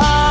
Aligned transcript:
Oh. 0.00 0.27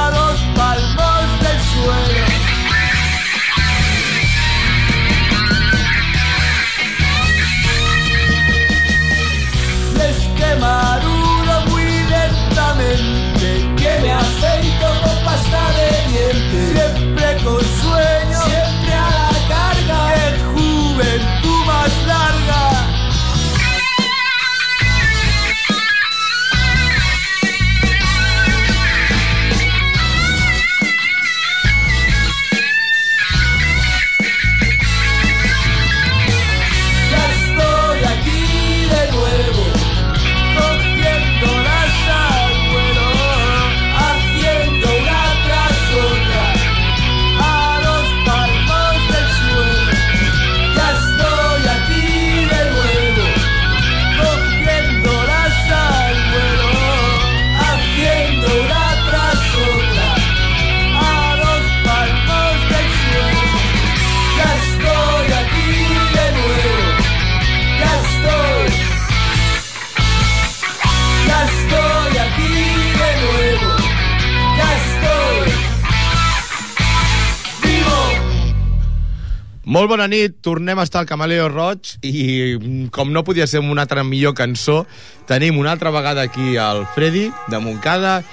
Molt 79.68 79.90
bona 79.92 80.06
nit, 80.08 80.38
tornem 80.42 80.80
a 80.80 80.86
estar 80.88 81.02
al 81.04 81.08
Camaleo 81.10 81.50
Roig 81.52 81.98
i 82.08 82.56
mm, 82.56 82.86
com 82.96 83.10
no 83.12 83.26
podia 83.28 83.48
ser 83.52 83.60
una 83.60 83.84
altra 83.84 84.04
millor 84.08 84.32
cançó, 84.38 84.86
tenim 85.28 85.58
una 85.60 85.74
altra 85.76 85.92
vegada 85.92 86.24
aquí 86.24 86.56
el 86.56 86.86
Freddy 86.96 87.26
de 87.52 87.60
Moncada 87.60 88.24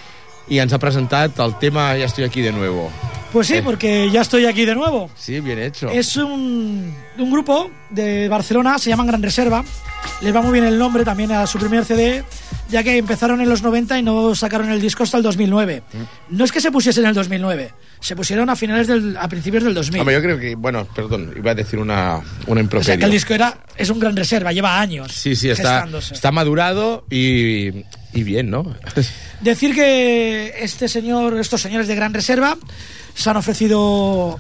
y 0.47 0.61
ens 0.61 0.73
ha 0.73 0.79
presentat 0.79 1.39
el 1.41 1.57
tema 1.59 1.97
Ya 1.97 2.05
estoy 2.05 2.25
aquí 2.25 2.41
de 2.43 2.53
nuevo. 2.53 2.91
Pues 3.33 3.49
sí, 3.49 3.55
Eh. 3.55 3.63
porque 3.65 4.11
ya 4.13 4.21
estoy 4.21 4.47
aquí 4.47 4.65
de 4.65 4.77
nuevo. 4.77 5.11
Sí, 5.17 5.41
bien 5.41 5.59
hecho. 5.59 5.89
Es 5.91 6.17
un, 6.17 6.95
un 7.19 7.31
grupo 7.33 7.69
de 7.91 8.29
Barcelona, 8.29 8.79
se 8.79 8.91
llaman 8.91 9.09
Gran 9.09 9.23
Reserva. 9.23 9.65
Les 10.21 10.33
va 10.37 10.41
muy 10.41 10.53
bien 10.53 10.67
el 10.67 10.79
nombre 10.79 11.03
también 11.05 11.33
a 11.33 11.47
su 11.49 11.59
primer 11.59 11.85
CD, 11.85 12.23
ya 12.71 12.83
que 12.83 12.97
empezaron 12.97 13.41
en 13.41 13.49
los 13.49 13.63
90 13.63 13.99
y 13.99 14.03
no 14.03 14.35
sacaron 14.35 14.71
el 14.71 14.81
disco 14.81 15.03
hasta 15.03 15.17
el 15.17 15.23
2009. 15.23 15.83
Mm. 15.93 16.37
No 16.37 16.45
es 16.45 16.53
que 16.53 16.61
se 16.61 16.71
pusiesen 16.71 17.05
en 17.05 17.11
el 17.11 17.15
2009, 17.15 17.73
se 18.01 18.17
pusieron 18.17 18.49
a 18.51 18.57
finales 18.57 18.87
del, 18.87 19.17
a 19.17 19.29
principios 19.29 19.65
del 19.65 19.75
2000. 19.75 20.01
Hombre, 20.01 20.15
yo 20.15 20.23
creo 20.23 20.39
que, 20.39 20.55
bueno, 20.55 20.87
perdón, 20.95 21.33
iba 21.37 21.51
a 21.51 21.55
decir 21.55 21.79
una, 21.79 22.21
una 22.47 22.61
o 22.61 22.65
improperio. 22.65 22.85
sea 22.85 22.97
que 22.97 23.05
el 23.05 23.11
disco 23.11 23.35
era, 23.35 23.59
es 23.77 23.91
un 23.91 23.99
Gran 23.99 24.17
Reserva, 24.17 24.53
lleva 24.53 24.81
años. 24.81 25.13
Sí, 25.13 25.37
sí, 25.37 25.51
está, 25.51 25.87
está 26.11 26.33
madurado 26.33 27.05
y, 27.11 27.85
y 28.13 28.23
bien, 28.23 28.51
¿no? 28.51 28.75
Decir 29.41 29.75
que 29.75 30.55
este 30.61 30.89
señor, 30.89 31.39
estos 31.39 31.61
señores 31.61 31.89
de 31.89 31.95
Gran 31.95 32.15
Reserva 32.15 32.57
se 33.15 33.31
han 33.31 33.37
ofrecido 33.37 34.39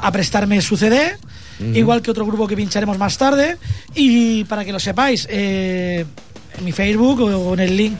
a 0.00 0.12
prestarme 0.12 0.60
su 0.60 0.76
CD, 0.76 1.16
igual 1.72 2.02
que 2.02 2.10
otro 2.10 2.26
grupo 2.26 2.46
que 2.46 2.56
pincharemos 2.56 2.98
más 2.98 3.16
tarde. 3.16 3.56
Y 3.94 4.44
para 4.44 4.64
que 4.64 4.72
lo 4.72 4.80
sepáis, 4.80 5.26
eh, 5.30 6.04
en 6.58 6.64
mi 6.64 6.72
Facebook 6.72 7.20
o 7.22 7.54
en 7.54 7.60
el 7.60 7.76
link 7.76 7.98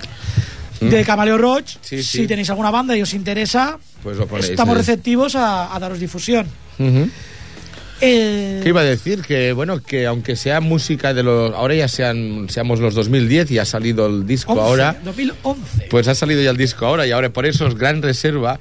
de 0.81 1.05
Camaleo 1.05 1.39
Roach, 1.39 1.77
Sí, 1.81 2.03
si 2.03 2.19
sí. 2.19 2.27
tenéis 2.27 2.51
alguna 2.51 2.71
banda 2.71 2.97
y 2.97 3.01
os 3.03 3.15
interesa, 3.15 3.79
Pues 4.03 4.17
lo 4.19 4.27
ponéis, 4.27 4.51
estamos 4.51 4.75
eh. 4.75 4.79
receptivos 4.79 5.35
a, 5.35 5.75
a 5.75 5.79
daros 5.79 5.99
difusión. 5.99 6.47
Eh, 8.01 8.61
¿Qué 8.63 8.69
iba 8.69 8.81
a 8.81 8.85
decir? 8.85 9.23
Que 9.23 9.53
bueno, 9.53 9.81
que 9.81 10.07
aunque 10.07 10.37
sea 10.37 10.61
música 10.61 11.15
de 11.15 11.23
los. 11.23 11.55
Ahora 11.55 11.75
ya 11.75 11.89
sean, 11.89 12.47
seamos 12.51 12.81
los 12.81 12.95
2010 12.95 13.53
y 13.53 13.59
ha 13.59 13.65
salido 13.65 14.07
el 14.07 14.27
disco 14.27 14.53
11, 14.53 14.63
ahora. 14.65 14.97
2011. 15.05 15.87
Pues 15.91 16.09
ha 16.09 16.15
salido 16.15 16.43
ya 16.43 16.51
el 16.51 16.57
disco 16.57 16.85
ahora 16.87 17.07
y 17.07 17.13
ahora 17.13 17.31
por 17.31 17.47
eso 17.47 17.67
es 17.67 17.77
Gran 17.77 18.03
Reserva. 18.03 18.59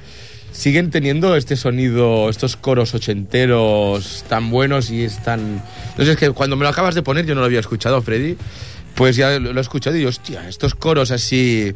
Siguen 0.51 0.91
teniendo 0.91 1.35
este 1.35 1.55
sonido, 1.57 2.29
estos 2.29 2.55
coros 2.55 2.93
ochenteros 2.93 4.23
tan 4.29 4.51
buenos 4.51 4.91
y 4.91 5.03
es 5.03 5.21
tan. 5.23 5.55
No 5.97 6.05
sé, 6.05 6.11
es 6.11 6.17
que 6.17 6.29
cuando 6.29 6.55
me 6.55 6.63
lo 6.63 6.69
acabas 6.69 6.93
de 6.93 7.01
poner, 7.01 7.25
yo 7.25 7.33
no 7.33 7.41
lo 7.41 7.47
había 7.47 7.59
escuchado, 7.59 8.01
Freddy. 8.03 8.37
Pues 8.95 9.15
ya 9.15 9.39
lo 9.39 9.57
he 9.57 9.61
escuchado 9.61 9.95
y 9.95 9.99
digo, 9.99 10.09
hostia, 10.09 10.47
estos 10.47 10.75
coros 10.75 11.11
así 11.11 11.73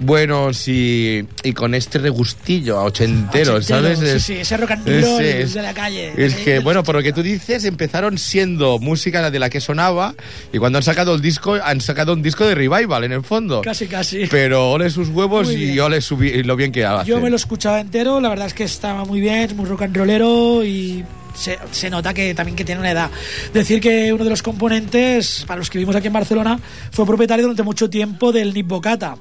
buenos 0.00 0.68
y, 0.68 1.26
y 1.42 1.52
con 1.54 1.74
este 1.74 1.98
regustillo 1.98 2.78
a 2.78 2.84
ochentero, 2.84 3.54
Ochentero, 3.56 3.96
¿sabes? 3.96 3.98
sí, 3.98 4.06
Es- 4.06 4.22
sí, 4.22 4.32
ese 4.34 4.56
rock 4.56 4.70
and 4.70 4.86
roll 4.86 5.24
es- 5.24 5.54
de 5.54 5.62
la 5.62 5.74
calle. 5.74 6.12
Es 6.16 6.34
Eh, 6.34 6.42
que, 6.44 6.58
bueno, 6.60 6.84
por 6.84 6.94
lo 6.94 7.02
que 7.02 7.12
tú 7.12 7.20
dices, 7.24 7.64
empezaron 7.64 8.16
siendo 8.16 8.78
música 8.78 9.28
de 9.28 9.38
la 9.40 9.50
que 9.50 9.60
sonaba 9.60 10.14
y 10.52 10.58
cuando 10.58 10.78
han 10.78 10.84
sacado 10.84 11.16
el 11.16 11.20
disco, 11.20 11.54
han 11.60 11.80
sacado 11.80 12.12
un 12.12 12.22
disco 12.22 12.46
de 12.46 12.54
revival 12.54 13.02
en 13.02 13.10
el 13.10 13.24
fondo. 13.24 13.60
Casi, 13.62 13.88
casi. 13.88 14.26
Pero 14.30 14.70
ole 14.70 14.88
sus 14.90 15.08
huevos 15.08 15.48
Muy 15.48 15.56
y 15.72 15.80
ole 15.80 16.00
su 16.00 16.16
bi- 16.16 16.44
lo 16.44 16.54
bien 16.54 16.70
que 16.70 16.84
hace. 16.84 17.08
Yo 17.10 17.20
me 17.20 17.28
lo 17.28 17.34
escuchaba 17.34 17.80
entero, 17.80 18.20
la 18.20 18.28
verdad 18.28 18.46
es 18.46 18.54
que 18.54 18.62
estaba 18.62 19.04
muy 19.04 19.20
bien, 19.20 19.38
es 19.50 19.54
muy 19.56 19.66
rock 19.66 19.82
and 19.82 19.96
rollero 19.96 20.64
y 20.64 21.04
se, 21.38 21.90
nota 21.90 22.12
que 22.12 22.34
también 22.34 22.56
que 22.56 22.64
tiene 22.64 22.80
una 22.80 22.90
edad. 22.90 23.10
Decir 23.52 23.80
que 23.80 24.12
uno 24.12 24.24
de 24.24 24.30
los 24.30 24.42
componentes, 24.42 25.44
para 25.46 25.58
los 25.58 25.70
que 25.70 25.78
vivimos 25.78 25.96
aquí 25.96 26.08
en 26.08 26.12
Barcelona, 26.12 26.58
fue 26.90 27.06
propietario 27.06 27.44
durante 27.44 27.62
mucho 27.62 27.88
tiempo 27.88 28.32
del 28.32 28.52
Nip 28.52 28.66
Bocata, 28.66 29.16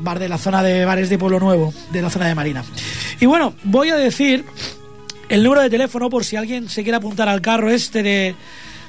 bar 0.00 0.18
de 0.18 0.28
la 0.28 0.38
zona 0.38 0.62
de 0.62 0.84
bares 0.84 1.08
de 1.08 1.18
Pueblo 1.18 1.40
Nuevo, 1.40 1.72
de 1.90 2.02
la 2.02 2.10
zona 2.10 2.26
de 2.26 2.34
Marina. 2.34 2.64
Y 3.20 3.26
bueno, 3.26 3.54
voy 3.64 3.90
a 3.90 3.96
decir 3.96 4.44
el 5.28 5.42
número 5.42 5.62
de 5.62 5.70
teléfono 5.70 6.10
por 6.10 6.24
si 6.24 6.36
alguien 6.36 6.68
se 6.68 6.82
quiere 6.82 6.96
apuntar 6.96 7.28
al 7.28 7.40
carro 7.40 7.70
este 7.70 8.02
de 8.02 8.34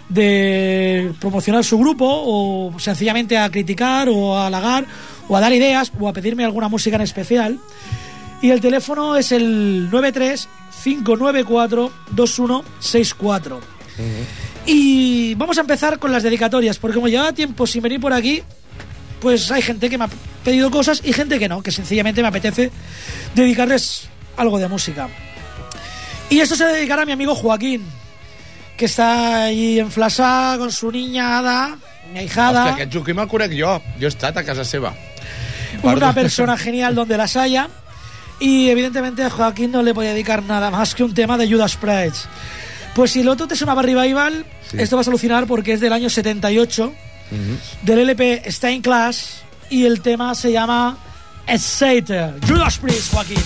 de 0.09 1.13
promocionar 1.19 1.63
su 1.63 1.77
grupo 1.77 2.05
o 2.07 2.73
sencillamente 2.79 3.37
a 3.37 3.49
criticar 3.49 4.09
o 4.09 4.35
a 4.35 4.47
halagar 4.47 4.85
o 5.27 5.37
a 5.37 5.39
dar 5.39 5.53
ideas 5.53 5.91
o 5.99 6.09
a 6.09 6.13
pedirme 6.13 6.43
alguna 6.43 6.67
música 6.67 6.95
en 6.95 7.03
especial. 7.03 7.59
Y 8.41 8.49
el 8.49 8.59
teléfono 8.59 9.15
es 9.15 9.31
el 9.31 9.89
93 9.91 10.49
594 10.83 11.91
2164. 12.11 13.59
Y 14.65 15.35
vamos 15.35 15.57
a 15.57 15.61
empezar 15.61 15.99
con 15.99 16.11
las 16.11 16.23
dedicatorias, 16.23 16.77
porque 16.77 16.95
como 16.95 17.07
llevaba 17.07 17.33
tiempo 17.33 17.65
sin 17.67 17.81
venir 17.81 17.99
por 17.99 18.13
aquí, 18.13 18.43
pues 19.19 19.51
hay 19.51 19.61
gente 19.61 19.89
que 19.89 19.97
me 19.97 20.05
ha 20.05 20.09
pedido 20.43 20.71
cosas 20.71 21.01
y 21.03 21.13
gente 21.13 21.39
que 21.39 21.49
no, 21.49 21.61
que 21.61 21.71
sencillamente 21.71 22.21
me 22.21 22.27
apetece 22.27 22.71
dedicarles 23.35 24.09
algo 24.37 24.59
de 24.59 24.67
música. 24.67 25.09
Y 26.29 26.39
esto 26.39 26.55
se 26.55 26.65
dedicará 26.65 27.01
a 27.01 27.05
mi 27.05 27.11
amigo 27.11 27.35
Joaquín, 27.35 27.83
que 28.77 28.85
está 28.85 29.43
ahí 29.45 29.79
en 29.79 29.91
Flasá 29.91 30.55
con 30.57 30.71
su 30.71 30.91
niña 30.91 31.39
Ada, 31.39 31.77
mi 32.13 32.19
ahijada. 32.19 32.63
Hòstia, 32.63 32.73
aquest 32.75 32.93
Joaquim 32.93 33.19
el 33.19 33.27
conec 33.27 33.55
jo. 33.57 33.79
Jo 33.99 34.07
he 34.07 34.11
estat 34.13 34.37
a 34.37 34.43
casa 34.43 34.63
seva. 34.63 34.93
una 35.83 36.13
persona 36.13 36.57
genial 36.57 36.95
donde 36.95 37.17
las 37.17 37.35
haya. 37.35 37.67
Y 38.39 38.69
evidentemente 38.69 39.23
a 39.23 39.29
Joaquín 39.29 39.71
no 39.71 39.81
le 39.81 39.91
voy 39.91 40.07
a 40.07 40.11
dedicar 40.11 40.43
nada 40.43 40.71
más 40.71 40.95
que 40.95 41.03
un 41.03 41.13
tema 41.13 41.37
de 41.37 41.49
Judas 41.49 41.75
Priest. 41.75 42.25
Pues 42.95 43.11
si 43.11 43.21
el 43.21 43.27
otro 43.29 43.47
te 43.47 43.55
sonaba 43.55 43.81
Revival, 43.81 44.45
Sí. 44.69 44.77
esto 44.79 44.97
vas 44.97 45.07
a 45.07 45.09
alucinar 45.11 45.47
porque 45.47 45.73
es 45.73 45.79
del 45.81 45.93
año 45.93 46.09
78, 46.09 46.93
del 47.83 47.99
LP 47.99 48.43
Stained 48.51 48.83
Class, 48.83 49.41
y 49.69 49.85
el 49.85 50.01
tema 50.01 50.33
se 50.35 50.51
llama 50.51 50.97
Exciter. 51.47 52.35
Judas 52.47 52.77
Priest, 52.77 53.11
Joaquín. 53.13 53.37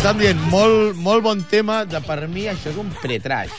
Estan 0.00 0.16
dient, 0.16 0.38
molt, 0.48 0.94
molt 0.96 1.20
bon 1.20 1.42
tema, 1.44 1.82
de 1.84 1.98
per 2.00 2.22
mi 2.32 2.46
això 2.48 2.70
és 2.70 2.76
un 2.80 2.88
pretrash. 3.02 3.52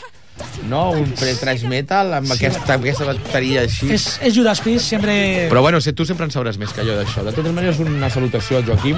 No, 0.65 0.87
un 0.97 1.11
pretrash 1.13 1.67
metal 1.69 2.15
amb 2.17 2.33
aquesta, 2.33 2.63
amb 2.65 2.87
aquesta 2.87 3.05
bateria 3.05 3.61
així. 3.67 3.91
Es, 3.93 4.07
es 4.25 4.33
Judas 4.33 4.63
Priest, 4.65 4.87
siempre... 4.89 5.13
Però 5.51 5.61
bueno, 5.61 5.77
si 5.85 5.93
tu 5.93 6.07
sempre 6.09 6.25
en 6.25 6.33
sabràs 6.33 6.57
més 6.57 6.73
que 6.73 6.81
jo 6.87 6.95
d'això. 6.97 7.21
De 7.27 7.35
totes 7.35 7.53
maneres, 7.53 7.77
una 7.85 8.09
salutació 8.09 8.57
al 8.57 8.65
Joaquim 8.65 8.97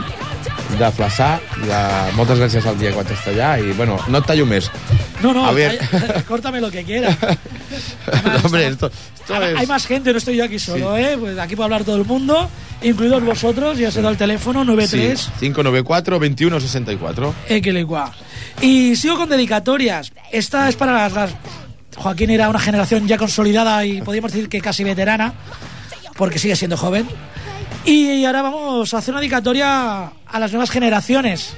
de 0.80 0.92
Flaçà. 0.96 1.34
De... 1.66 1.82
Moltes 2.16 2.40
gràcies 2.40 2.70
al 2.70 2.80
està 2.80 3.34
allà. 3.36 3.58
I, 3.60 3.76
bueno, 3.76 4.00
no 4.08 4.24
et 4.24 4.32
tallo 4.32 4.48
més. 4.48 4.72
No, 5.24 5.34
no, 5.34 5.46
A 5.46 5.52
ver. 5.54 5.80
hay- 5.92 6.22
córtame 6.28 6.60
lo 6.62 6.70
que 6.70 6.84
quiera. 6.84 7.10
no, 8.26 8.36
hombre, 8.44 8.68
esto, 8.68 8.92
esto 9.16 9.34
Hay, 9.36 9.54
es... 9.54 9.60
hay 9.60 9.68
más 9.68 9.86
gente, 9.88 10.12
no 10.12 10.18
estoy 10.18 10.36
yo 10.36 10.44
aquí 10.44 10.60
solo, 10.60 10.96
¿eh? 10.98 11.18
Pues 11.18 11.38
aquí 11.40 11.56
puede 11.56 11.66
hablar 11.66 11.84
todo 11.84 11.96
el 11.96 12.06
mundo, 12.06 12.50
incluidos 12.82 13.24
vosotros. 13.24 13.78
Ya 13.78 13.90
se 13.90 14.02
da 14.02 14.10
el 14.10 14.18
teléfono 14.18 14.64
93 14.64 15.20
Sí, 15.20 15.30
594 15.40 16.20
2164. 16.20 17.34
Equelecua. 17.50 18.14
Y 18.62 18.96
sigo 18.96 19.18
con 19.18 19.30
dedicatorias. 19.30 20.12
Esta 20.32 20.68
es 20.70 20.76
para 20.76 20.92
las, 20.94 21.14
las- 21.14 21.32
Joaquín 21.96 22.30
era 22.32 22.50
una 22.50 22.60
generación 22.60 23.08
ya 23.08 23.18
consolidada 23.18 23.86
y 23.86 24.02
podríamos 24.02 24.32
decir 24.32 24.50
que 24.50 24.60
casi 24.62 24.84
veterana, 24.84 25.34
porque 26.18 26.40
sigue 26.40 26.56
siendo 26.56 26.76
joven. 26.76 27.08
Y 27.86 28.24
ahora 28.26 28.42
vamos 28.42 28.94
a 28.94 28.98
hacer 28.98 29.14
una 29.14 29.22
dedicatoria 29.22 30.12
a 30.26 30.40
las 30.40 30.52
nuevas 30.52 30.70
generaciones. 30.72 31.54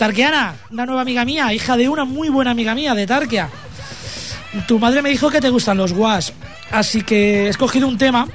Tarkiana, 0.00 0.54
una 0.70 0.86
nueva 0.86 1.02
amiga 1.02 1.26
mía, 1.26 1.52
hija 1.52 1.76
de 1.76 1.86
una 1.86 2.06
muy 2.06 2.30
buena 2.30 2.52
amiga 2.52 2.74
mía 2.74 2.94
de 2.94 3.06
Tarkia. 3.06 3.50
Tu 4.66 4.78
madre 4.78 5.02
me 5.02 5.10
dijo 5.10 5.28
que 5.28 5.42
te 5.42 5.50
gustan 5.50 5.76
los 5.76 5.92
Wasp, 5.92 6.32
así 6.70 7.02
que 7.02 7.44
he 7.44 7.48
escogido 7.50 7.86
un 7.86 7.98
tema 7.98 8.26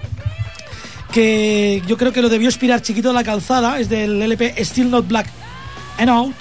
que 1.12 1.81
yo 1.88 1.98
creo 1.98 2.13
que 2.13 2.22
lo 2.22 2.29
debió 2.29 2.50
inspirar 2.50 2.84
Chiquito 2.84 3.07
de 3.07 3.15
la 3.15 3.24
Calzada, 3.24 3.79
es 3.79 3.89
del 3.89 4.22
LP 4.22 4.63
Still 4.63 4.91
Not 4.91 5.07
Black 5.07 5.25
and 5.98 6.12
Out. 6.12 6.36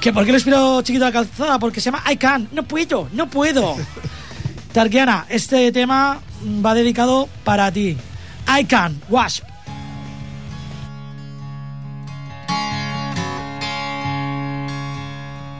¿Que 0.00 0.12
¿Por 0.12 0.24
qué 0.24 0.30
lo 0.30 0.38
inspiró 0.38 0.80
Chiquito 0.80 1.06
de 1.06 1.10
la 1.10 1.24
Calzada? 1.24 1.58
Porque 1.58 1.80
se 1.80 1.86
llama 1.86 2.04
I 2.08 2.16
Can, 2.16 2.48
no 2.52 2.62
puedo, 2.62 3.08
no 3.14 3.28
puedo. 3.28 3.76
Tarkiana, 4.72 5.26
este 5.28 5.72
tema 5.72 6.20
va 6.64 6.72
dedicado 6.72 7.28
para 7.42 7.72
ti. 7.72 7.96
I 8.56 8.64
Can, 8.64 9.00
Wasp. 9.08 9.55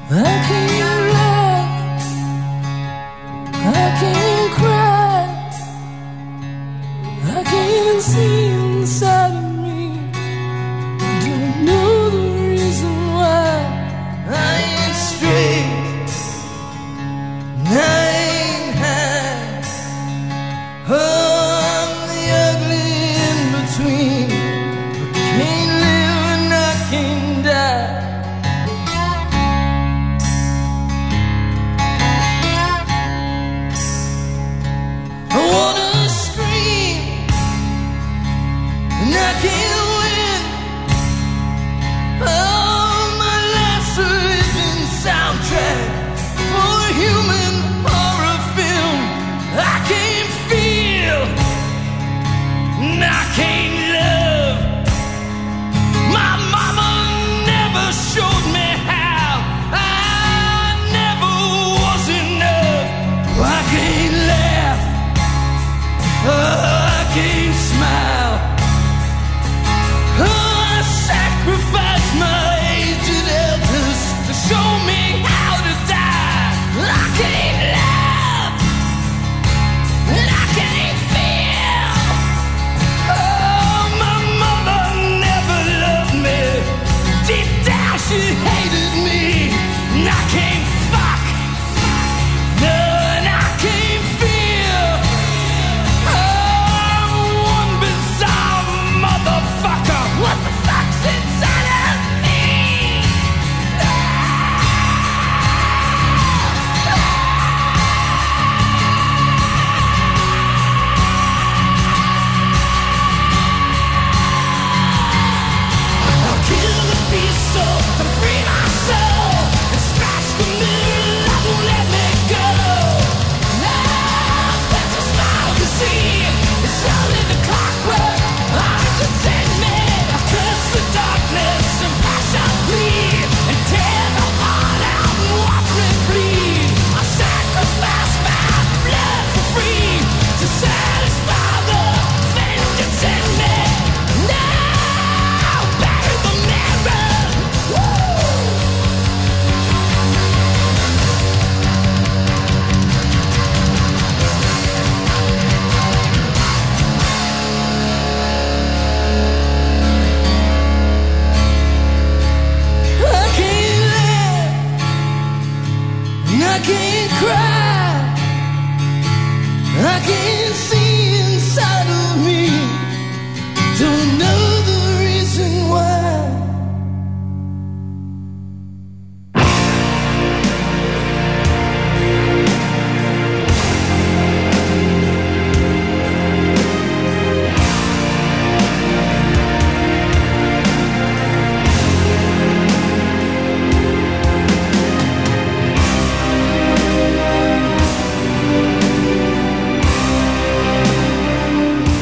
I 0.08 0.22
can't 0.22 0.65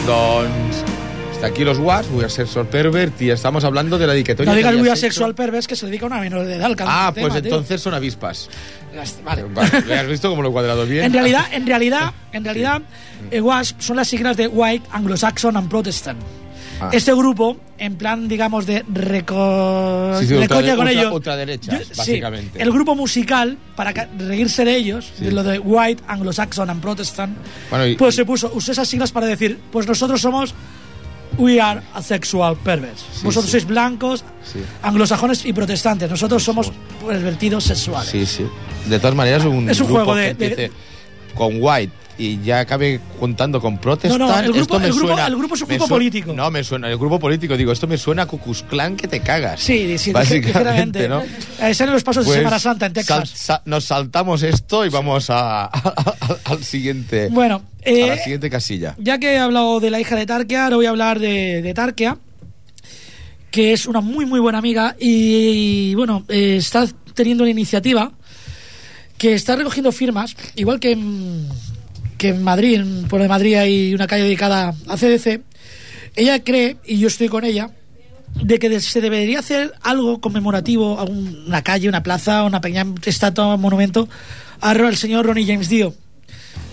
Doncs 0.06 0.84
está 1.32 1.46
aquí 1.46 1.64
los 1.64 1.78
Was, 1.78 2.08
voy 2.10 2.24
a 2.24 2.28
ser 2.28 2.46
Sor 2.46 2.66
Pervert 2.66 3.20
y 3.22 3.30
estamos 3.30 3.64
hablando 3.64 3.96
de 3.98 4.06
la 4.06 4.12
dedicatoria. 4.12 4.52
No 4.52 4.56
digas 4.56 4.74
muy 4.74 4.82
hecho. 4.84 4.92
asexual 4.92 5.34
pervers 5.34 5.66
que 5.66 5.76
se 5.76 5.86
dedica 5.86 6.04
a 6.04 6.08
una 6.08 6.20
menor 6.20 6.44
de 6.44 6.56
edad. 6.56 6.66
al 6.66 6.76
Ah, 6.80 7.10
tema, 7.14 7.28
pues 7.28 7.42
tío. 7.42 7.50
entonces 7.52 7.80
son 7.80 7.94
avispas. 7.94 8.48
Vale. 9.24 9.44
Vale, 9.44 9.80
¿le 9.86 9.94
has 9.98 10.06
visto 10.06 10.28
cómo 10.30 10.42
lo 10.42 10.50
he 10.50 10.52
cuadrado 10.52 10.84
bien? 10.86 11.04
En 11.04 11.12
realidad, 11.12 11.46
en 11.52 11.66
realidad, 11.66 12.12
en 12.32 12.44
realidad, 12.44 12.82
eh, 13.30 13.40
WASP 13.40 13.80
son 13.80 13.96
las 13.96 14.08
siglas 14.08 14.36
de 14.36 14.46
White, 14.46 14.86
Anglo-Saxon 14.92 15.56
and 15.56 15.68
Protestant. 15.68 16.18
Ajá. 16.88 16.96
Este 16.96 17.12
grupo, 17.14 17.56
en 17.78 17.96
plan, 17.96 18.28
digamos, 18.28 18.66
de 18.66 18.84
reco... 18.92 20.16
Sí, 20.20 20.26
sí, 20.26 20.46
con 20.46 20.88
ellos. 20.88 21.22
sí, 21.60 21.70
básicamente. 21.96 22.62
el 22.62 22.70
grupo 22.72 22.94
musical, 22.94 23.56
para 23.76 23.92
reírse 24.18 24.64
de 24.64 24.76
ellos, 24.76 25.12
de 25.18 25.32
lo 25.32 25.42
de 25.42 25.58
White, 25.58 26.02
Anglo-Saxon 26.06 26.70
and 26.70 26.80
Protestant, 26.80 27.36
Bueno, 27.70 27.86
y- 27.86 27.96
pues 27.96 28.14
se 28.14 28.24
puso, 28.24 28.50
usó 28.54 28.72
esas 28.72 28.88
siglas 28.88 29.12
para 29.12 29.26
decir, 29.26 29.58
pues 29.72 29.86
nosotros 29.86 30.20
somos 30.20 30.54
We 31.36 31.60
are 31.60 31.80
asexual 31.94 32.56
perverts. 32.58 33.00
Sí, 33.12 33.24
Vosotros 33.24 33.46
sí. 33.46 33.50
sois 33.52 33.66
blancos, 33.66 34.24
Sí. 34.52 34.60
anglosajones 34.82 35.44
y 35.44 35.52
protestantes. 35.52 36.08
Nosotros 36.08 36.44
somos 36.44 36.70
pervertidos 37.04 37.64
sexuales. 37.64 38.08
Sí, 38.08 38.24
sí. 38.24 38.46
De 38.86 38.98
todas 39.00 39.16
maneras, 39.16 39.44
un, 39.44 39.68
Es 39.68 39.80
un 39.80 39.86
grupo 39.88 40.04
juego 40.04 40.14
de- 40.14 40.22
que 40.28 40.34
de- 40.34 40.46
empiece 40.46 40.72
con 41.34 41.56
White 41.60 41.92
y 42.16 42.40
ya 42.42 42.60
acabe 42.60 43.00
contando 43.18 43.60
con 43.60 43.78
Protestant. 43.78 44.20
No, 44.20 44.28
no, 44.28 44.38
el 44.38 44.44
grupo- 44.52 44.60
esto 44.60 44.78
me 44.80 44.86
el 44.86 44.92
grupo- 44.92 45.06
suena- 45.08 45.26
el 45.26 45.36
grupo 45.36 45.54
es 45.54 45.62
un 45.62 45.68
grupo 45.68 45.88
político. 45.88 46.32
No, 46.32 46.50
me 46.50 46.62
suena, 46.64 46.88
el 46.88 46.96
grupo 46.96 47.18
político, 47.18 47.56
digo, 47.56 47.72
esto 47.72 47.86
me 47.86 47.98
suena 47.98 48.22
a 48.22 48.26
Klan 48.62 48.96
que 48.96 49.08
te 49.08 49.20
cagas. 49.20 49.60
Sí, 49.60 49.98
sí, 49.98 50.12
básicamente. 50.12 51.08
¿no? 51.08 51.22
Eh, 51.60 51.74
los 51.92 52.02
pasos 52.04 52.24
Pues, 52.24 52.36
de 52.36 52.40
Semana 52.42 52.58
Santa 52.58 52.86
en 52.86 52.94
sal- 52.94 53.22
Texas. 53.22 53.62
nos 53.64 53.84
saltamos 53.84 54.42
esto 54.42 54.84
y 54.86 54.88
vamos 54.90 55.26
a, 55.30 55.64
al 56.44 56.62
siguiente. 56.64 57.28
Bueno, 57.30 57.62
a 57.84 57.88
eh, 57.88 58.06
la 58.08 58.16
siguiente 58.18 58.48
casilla. 58.50 58.94
ya 58.98 59.18
que 59.18 59.34
he 59.34 59.38
hablado 59.38 59.80
de 59.80 59.90
la 59.90 60.00
hija 60.00 60.16
de 60.16 60.26
Tarkia, 60.26 60.64
ahora 60.64 60.76
voy 60.76 60.86
a 60.86 60.90
hablar 60.90 61.18
de, 61.18 61.62
de 61.62 61.74
Tarkia, 61.74 62.18
que 63.50 63.72
es 63.72 63.86
una 63.86 64.00
muy, 64.00 64.26
muy 64.26 64.40
buena 64.40 64.58
amiga 64.58 64.96
y, 64.98 65.94
bueno, 65.94 66.24
eh, 66.28 66.56
está 66.58 66.86
teniendo 67.14 67.44
una 67.44 67.50
iniciativa 67.50 68.12
que 69.18 69.34
está 69.34 69.54
recogiendo 69.54 69.92
firmas, 69.92 70.34
igual 70.56 70.80
que 70.80 70.96
que 72.18 72.28
en 72.28 72.42
Madrid, 72.42 72.74
en 72.80 73.02
Pueblo 73.08 73.24
de 73.24 73.28
Madrid 73.28 73.54
hay 73.56 73.94
una 73.94 74.06
calle 74.06 74.24
dedicada 74.24 74.74
a 74.88 74.96
CDC. 74.96 75.40
Ella 76.16 76.42
cree, 76.44 76.76
y 76.86 76.98
yo 76.98 77.08
estoy 77.08 77.28
con 77.28 77.44
ella, 77.44 77.70
de 78.42 78.58
que 78.58 78.80
se 78.80 79.00
debería 79.00 79.38
hacer 79.40 79.72
algo 79.82 80.20
conmemorativo, 80.20 80.98
algún- 81.00 81.44
una 81.46 81.62
calle, 81.62 81.88
una 81.88 82.02
plaza, 82.02 82.44
una 82.44 82.60
pequeña 82.60 82.86
estatua, 83.04 83.54
un 83.54 83.60
monumento, 83.60 84.08
al 84.60 84.96
señor 84.96 85.26
Ronnie 85.26 85.46
James 85.46 85.68
Dio. 85.68 85.94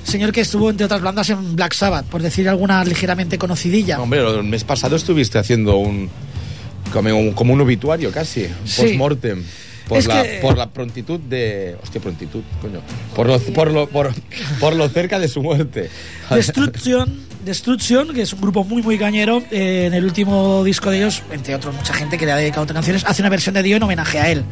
Señor 0.04 0.32
que 0.32 0.42
estuvo, 0.42 0.70
entre 0.70 0.86
otras 0.86 1.02
bandas, 1.02 1.30
en 1.30 1.56
Black 1.56 1.74
Sabbath, 1.74 2.06
por 2.08 2.22
decir 2.24 2.50
alguna 2.50 2.84
ligeramente 2.84 3.38
conocidilla. 3.38 4.02
Hombre, 4.02 4.20
el 4.28 4.44
mes 4.44 4.64
pasado 4.64 4.96
estuviste 4.96 5.38
haciendo 5.38 5.78
un 5.78 6.10
como 6.92 7.16
un, 7.18 7.32
como 7.34 7.54
un 7.54 7.62
obituario 7.62 8.12
casi, 8.12 8.48
Sí. 8.66 8.82
Por, 9.92 10.00
Es 10.00 10.08
la, 10.08 10.24
que- 10.24 10.40
por 10.42 10.58
la 10.58 10.70
prontitud 10.70 11.20
de. 11.20 11.76
Hostia, 11.84 12.00
prontitud, 12.00 12.42
coño. 12.62 12.80
Por 13.14 13.28
lo, 13.28 13.38
por 13.40 13.72
lo, 13.72 13.90
por, 13.90 14.14
por 14.62 14.74
lo 14.74 14.88
cerca 14.88 15.20
de 15.20 15.28
su 15.28 15.44
muerte. 15.44 15.90
Destruction, 16.30 17.20
Destruction, 17.44 18.14
que 18.14 18.22
es 18.22 18.32
un 18.32 18.40
grupo 18.40 18.64
muy 18.64 18.82
muy 18.82 18.98
cañero, 18.98 19.44
eh, 19.52 19.88
en 19.88 19.94
el 19.94 20.06
último 20.06 20.64
disco 20.64 20.90
de 20.92 21.00
ellos, 21.00 21.24
entre 21.34 21.56
otros 21.56 21.76
mucha 21.76 21.94
gente 21.94 22.18
que 22.18 22.26
le 22.26 22.32
ha 22.32 22.38
dedicado 22.38 22.64
otras 22.64 22.76
canciones, 22.76 23.04
hace 23.06 23.22
una 23.22 23.28
versión 23.28 23.54
de 23.54 23.64
Dio 23.64 23.76
en 23.76 23.84
homenaje 23.84 24.18
a 24.18 24.30
él. 24.32 24.46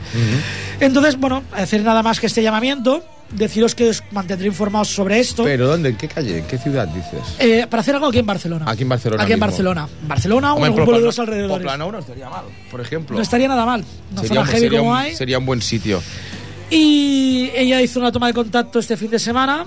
Entonces, 0.81 1.17
bueno, 1.17 1.41
hacer 1.53 1.83
nada 1.83 2.03
más 2.03 2.19
que 2.19 2.27
este 2.27 2.43
llamamiento, 2.43 3.01
deciros 3.31 3.75
que 3.75 3.89
os 3.89 4.03
mantendré 4.11 4.47
informados 4.47 4.87
sobre 4.87 5.19
esto. 5.19 5.43
Pero 5.43 5.67
¿dónde? 5.67 5.89
¿En 5.89 5.97
qué 5.97 6.07
calle? 6.07 6.39
¿En 6.39 6.45
qué 6.45 6.57
ciudad 6.57 6.87
dices? 6.87 7.35
Eh, 7.39 7.67
para 7.69 7.81
hacer 7.81 7.95
algo 7.95 8.07
aquí 8.07 8.19
en 8.19 8.25
Barcelona. 8.25 8.65
Aquí 8.67 8.83
en 8.83 8.89
Barcelona 8.89 9.23
Aquí 9.23 9.33
en 9.33 9.37
mismo. 9.37 9.47
Barcelona. 9.47 9.89
Barcelona 10.07 10.53
o 10.53 10.57
en 10.59 10.63
algún 10.65 10.83
pueblo 10.83 10.99
de 10.99 11.05
los 11.05 11.19
alrededores. 11.19 11.57
Poplano 11.57 11.91
no 11.91 11.99
estaría 11.99 12.29
mal, 12.29 12.45
por 12.71 12.81
ejemplo. 12.81 13.15
No 13.15 13.21
estaría 13.21 13.47
nada 13.47 13.65
mal. 13.65 13.83
Una 14.11 14.21
sería, 14.21 14.45
heavy 14.45 14.59
sería 14.59 14.79
como 14.79 14.91
un, 14.91 14.97
hay. 14.97 15.15
sería 15.15 15.37
un 15.39 15.45
buen 15.45 15.61
sitio. 15.61 16.01
Y 16.69 17.49
ella 17.55 17.81
hizo 17.81 17.99
una 17.99 18.11
toma 18.11 18.27
de 18.27 18.33
contacto 18.33 18.79
este 18.79 18.95
fin 18.97 19.09
de 19.11 19.19
semana 19.19 19.65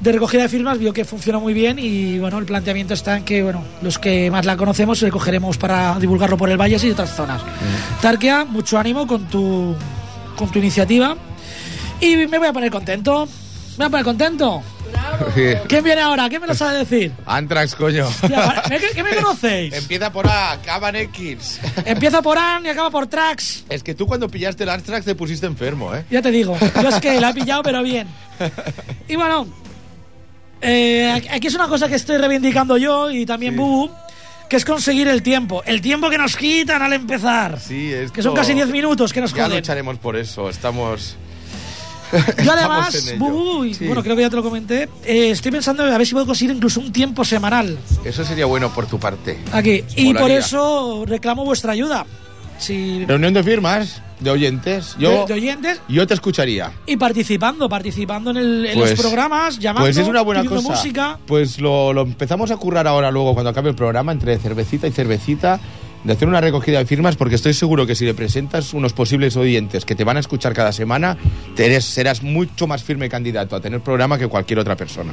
de 0.00 0.12
recogida 0.12 0.42
de 0.42 0.48
firmas, 0.48 0.78
vio 0.78 0.92
que 0.92 1.04
funciona 1.04 1.40
muy 1.40 1.52
bien 1.52 1.76
y 1.80 2.20
bueno, 2.20 2.38
el 2.38 2.44
planteamiento 2.44 2.94
está 2.94 3.16
en 3.16 3.24
que 3.24 3.42
bueno, 3.42 3.64
los 3.82 3.98
que 3.98 4.30
más 4.30 4.46
la 4.46 4.56
conocemos 4.56 5.00
recogeremos 5.00 5.58
para 5.58 5.98
divulgarlo 5.98 6.36
por 6.36 6.50
el 6.50 6.56
Valles 6.56 6.84
y 6.84 6.90
otras 6.90 7.16
zonas. 7.16 7.42
Tarkia, 8.00 8.44
mucho 8.44 8.78
ánimo 8.78 9.06
con 9.08 9.24
tu 9.26 9.74
con 10.36 10.52
tu 10.52 10.60
iniciativa 10.60 11.16
y 12.00 12.16
me 12.26 12.38
voy 12.38 12.48
a 12.48 12.52
poner 12.52 12.70
contento. 12.70 13.26
Me 13.76 13.84
voy 13.84 13.86
a 13.86 13.90
poner 13.90 14.04
contento. 14.04 14.62
¿Quién 15.68 15.84
viene 15.84 16.00
ahora? 16.00 16.28
¿Quién 16.28 16.40
me 16.40 16.46
lo 16.46 16.54
sabe 16.54 16.78
decir? 16.78 17.12
Antrax, 17.26 17.74
coño. 17.74 18.08
Ya, 18.28 18.62
¿me- 18.68 18.78
¿Qué, 18.78 18.88
qué 18.94 19.02
me 19.02 19.14
conocéis? 19.22 19.74
Empieza 19.74 20.10
por 20.10 20.26
A, 20.26 20.52
acaba 20.52 20.88
en 20.88 20.96
X. 20.96 21.60
Empieza 21.84 22.20
por 22.22 22.38
An 22.38 22.64
y 22.66 22.68
acaba 22.68 22.90
por 22.90 23.06
Trax. 23.06 23.64
Es 23.68 23.82
que 23.82 23.94
tú 23.94 24.06
cuando 24.06 24.28
pillaste 24.28 24.64
el 24.64 24.70
Antrax 24.70 25.04
te 25.04 25.14
pusiste 25.14 25.46
enfermo, 25.46 25.94
¿eh? 25.94 26.04
Ya 26.10 26.22
te 26.22 26.30
digo, 26.30 26.56
yo 26.82 26.88
es 26.88 26.96
que 27.00 27.20
la 27.20 27.30
he 27.30 27.34
pillado, 27.34 27.62
pero 27.62 27.82
bien. 27.82 28.08
Y 29.08 29.16
bueno, 29.16 29.46
eh, 30.60 31.22
aquí 31.30 31.46
es 31.46 31.54
una 31.54 31.68
cosa 31.68 31.88
que 31.88 31.94
estoy 31.94 32.16
reivindicando 32.18 32.76
yo 32.76 33.10
y 33.10 33.24
también 33.26 33.52
Sí. 33.54 33.58
Bubu, 33.58 33.90
que 34.48 34.56
es 34.56 34.64
conseguir 34.64 35.08
el 35.08 35.22
tiempo. 35.22 35.62
El 35.64 35.80
tiempo 35.80 36.10
que 36.10 36.18
nos 36.18 36.36
quitan 36.36 36.82
al 36.82 36.92
empezar. 36.92 37.60
Sí, 37.60 37.92
esto- 37.92 38.12
Que 38.12 38.22
son 38.22 38.34
casi 38.34 38.54
10 38.54 38.68
minutos 38.68 39.12
que 39.12 39.20
nos 39.20 39.32
Ya 39.32 39.44
joden. 39.44 39.58
lucharemos 39.58 39.98
por 39.98 40.16
eso, 40.16 40.48
estamos... 40.50 41.16
Yo 42.44 42.52
además, 42.52 42.94
en 42.94 43.16
ello. 43.16 43.18
Bubu, 43.24 43.64
y 43.64 43.74
Sí. 43.74 43.86
bueno, 43.86 44.02
creo 44.02 44.16
que 44.16 44.22
ya 44.22 44.30
te 44.30 44.36
lo 44.36 44.42
comenté, 44.42 44.88
eh, 45.04 45.30
estoy 45.30 45.52
pensando 45.52 45.82
a 45.82 45.98
ver 45.98 46.06
si 46.06 46.12
puedo 46.12 46.26
conseguir 46.26 46.54
incluso 46.54 46.80
un 46.80 46.92
tiempo 46.92 47.24
semanal 47.24 47.78
Eso 48.04 48.24
sería 48.24 48.46
bueno 48.46 48.70
por 48.70 48.86
tu 48.86 48.98
parte. 48.98 49.38
aquí. 49.52 49.84
Y 49.96 50.14
por 50.14 50.30
eso 50.30 51.04
reclamo 51.06 51.44
vuestra 51.44 51.72
ayuda. 51.72 52.06
Si, 52.58 53.04
Reunión 53.04 53.32
de 53.34 53.44
firmas, 53.44 54.02
de 54.18 54.30
oyentes. 54.30 54.96
Yo, 54.98 55.10
de, 55.10 55.26
de 55.26 55.34
oyentes 55.34 55.80
yo 55.86 56.08
te 56.08 56.14
escucharía. 56.14 56.72
y 56.86 56.96
participando, 56.96 57.68
participando 57.68 58.32
en, 58.32 58.36
el- 58.38 58.66
en 58.66 58.78
Pues- 58.78 58.90
los 58.90 59.00
programas, 59.00 59.60
llamando, 59.60 59.84
Pues 59.86 59.96
es 59.96 60.08
una 60.08 60.22
buena 60.22 60.44
cosa. 60.44 60.68
música. 60.68 61.18
Pues 61.24 61.60
lo, 61.60 61.92
lo 61.92 62.02
empezamos 62.02 62.50
a 62.50 62.56
currar 62.56 62.88
ahora 62.88 63.12
luego 63.12 63.34
cuando 63.34 63.50
acabe 63.50 63.68
el 63.70 63.76
programa 63.76 64.10
entre 64.10 64.36
cervecita 64.38 64.88
y 64.88 64.90
cervecita 64.90 65.60
de 66.04 66.12
hacer 66.12 66.28
una 66.28 66.40
recogida 66.40 66.78
de 66.78 66.86
firmas 66.86 67.16
porque 67.16 67.34
estoy 67.34 67.54
seguro 67.54 67.86
que 67.86 67.94
si 67.94 68.04
le 68.04 68.14
presentas 68.14 68.72
unos 68.74 68.92
posibles 68.92 69.36
oyentes 69.36 69.84
que 69.84 69.94
te 69.94 70.04
van 70.04 70.16
a 70.16 70.20
escuchar 70.20 70.52
cada 70.54 70.72
semana, 70.72 71.16
te 71.56 71.66
eres- 71.66 71.84
serás 71.84 72.22
mucho 72.22 72.66
más 72.66 72.82
firme 72.82 73.08
candidato 73.08 73.56
a 73.56 73.60
tener 73.60 73.80
programa 73.80 74.18
que 74.18 74.26
cualquier 74.28 74.58
otra 74.60 74.76
persona. 74.76 75.12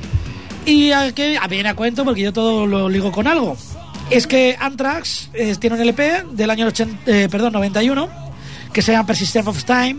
Y 0.65 0.91
a 0.91 1.12
que 1.13 1.38
a 1.38 1.43
a 1.45 1.74
cuento 1.76 2.04
porque 2.06 2.21
yo 2.21 2.34
todo 2.34 2.65
lo 2.67 2.89
ligo 2.89 3.12
con 3.12 3.28
algo. 3.28 3.58
Es 4.10 4.28
que 4.28 4.56
Anthrax 4.60 5.30
eh, 5.34 5.56
tiene 5.60 5.76
un 5.76 5.82
LP 5.82 6.24
del 6.32 6.50
año 6.50 6.67
80, 6.67 7.12
eh, 7.12 7.28
perdón, 7.30 7.54
91 7.54 8.08
que 8.71 8.82
se 8.82 8.91
llama 8.91 9.08
Persistence 9.08 9.50
of 9.50 9.63
Time 9.63 9.98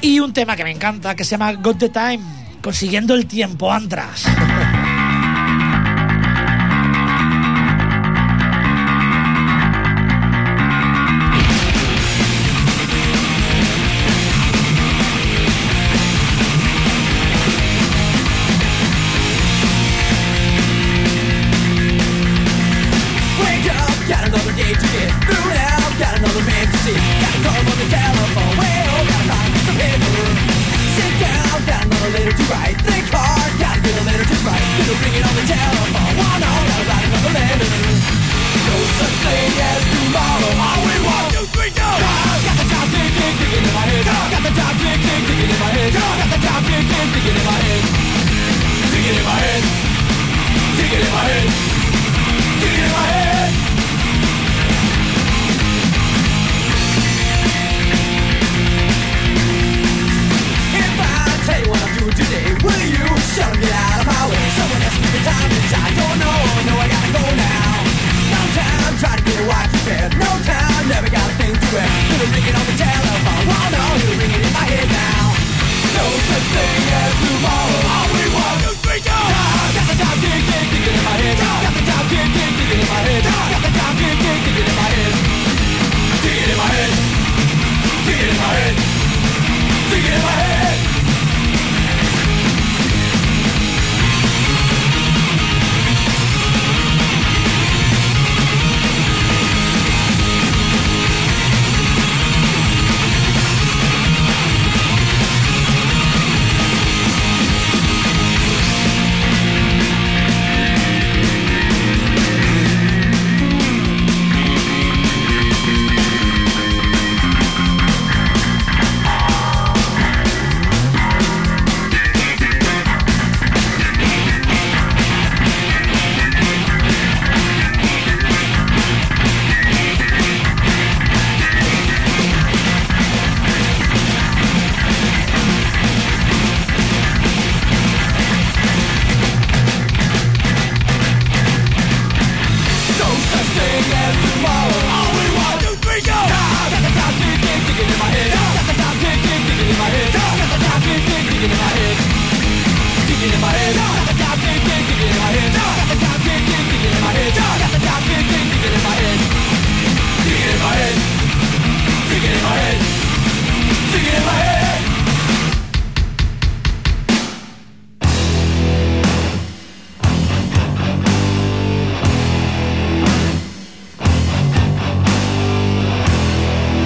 y 0.00 0.18
un 0.20 0.32
tema 0.32 0.56
que 0.56 0.64
me 0.64 0.70
encanta 0.72 1.14
que 1.14 1.24
se 1.24 1.32
llama 1.32 1.52
Got 1.52 1.78
the 1.78 1.88
Time, 1.90 2.20
consiguiendo 2.62 3.14
el 3.14 3.26
tiempo 3.26 3.72
Anthrax. 3.72 4.24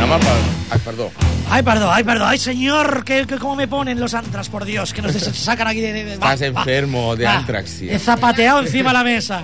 programa 0.01 0.19
para... 0.19 0.41
Ay, 0.71 0.81
perdón. 0.85 1.09
Ay, 1.51 1.63
perdón, 1.63 1.91
ay, 1.93 2.05
perdón, 2.05 2.29
ay, 2.29 2.39
señor, 2.39 3.05
que, 3.05 3.27
que 3.27 3.37
cómo 3.39 3.57
me 3.57 3.67
ponen 3.69 3.99
los 3.99 4.15
antras, 4.15 4.49
por 4.49 4.65
Dios, 4.65 4.93
que 4.93 5.03
nos 5.03 5.13
sacan 5.37 5.67
aquí 5.67 5.81
de... 5.81 5.93
de- 5.93 6.05
de- 6.05 6.13
Estás 6.15 6.41
va, 6.43 6.51
va. 6.51 6.61
enfermo 6.61 7.17
de 7.17 7.25
Va. 7.25 7.35
antrax, 7.39 7.71
sí. 7.71 7.89
He 7.91 7.99
zapateado 7.99 8.61
encima 8.61 8.91
de 8.91 8.95
la 8.99 9.05
mesa. 9.05 9.43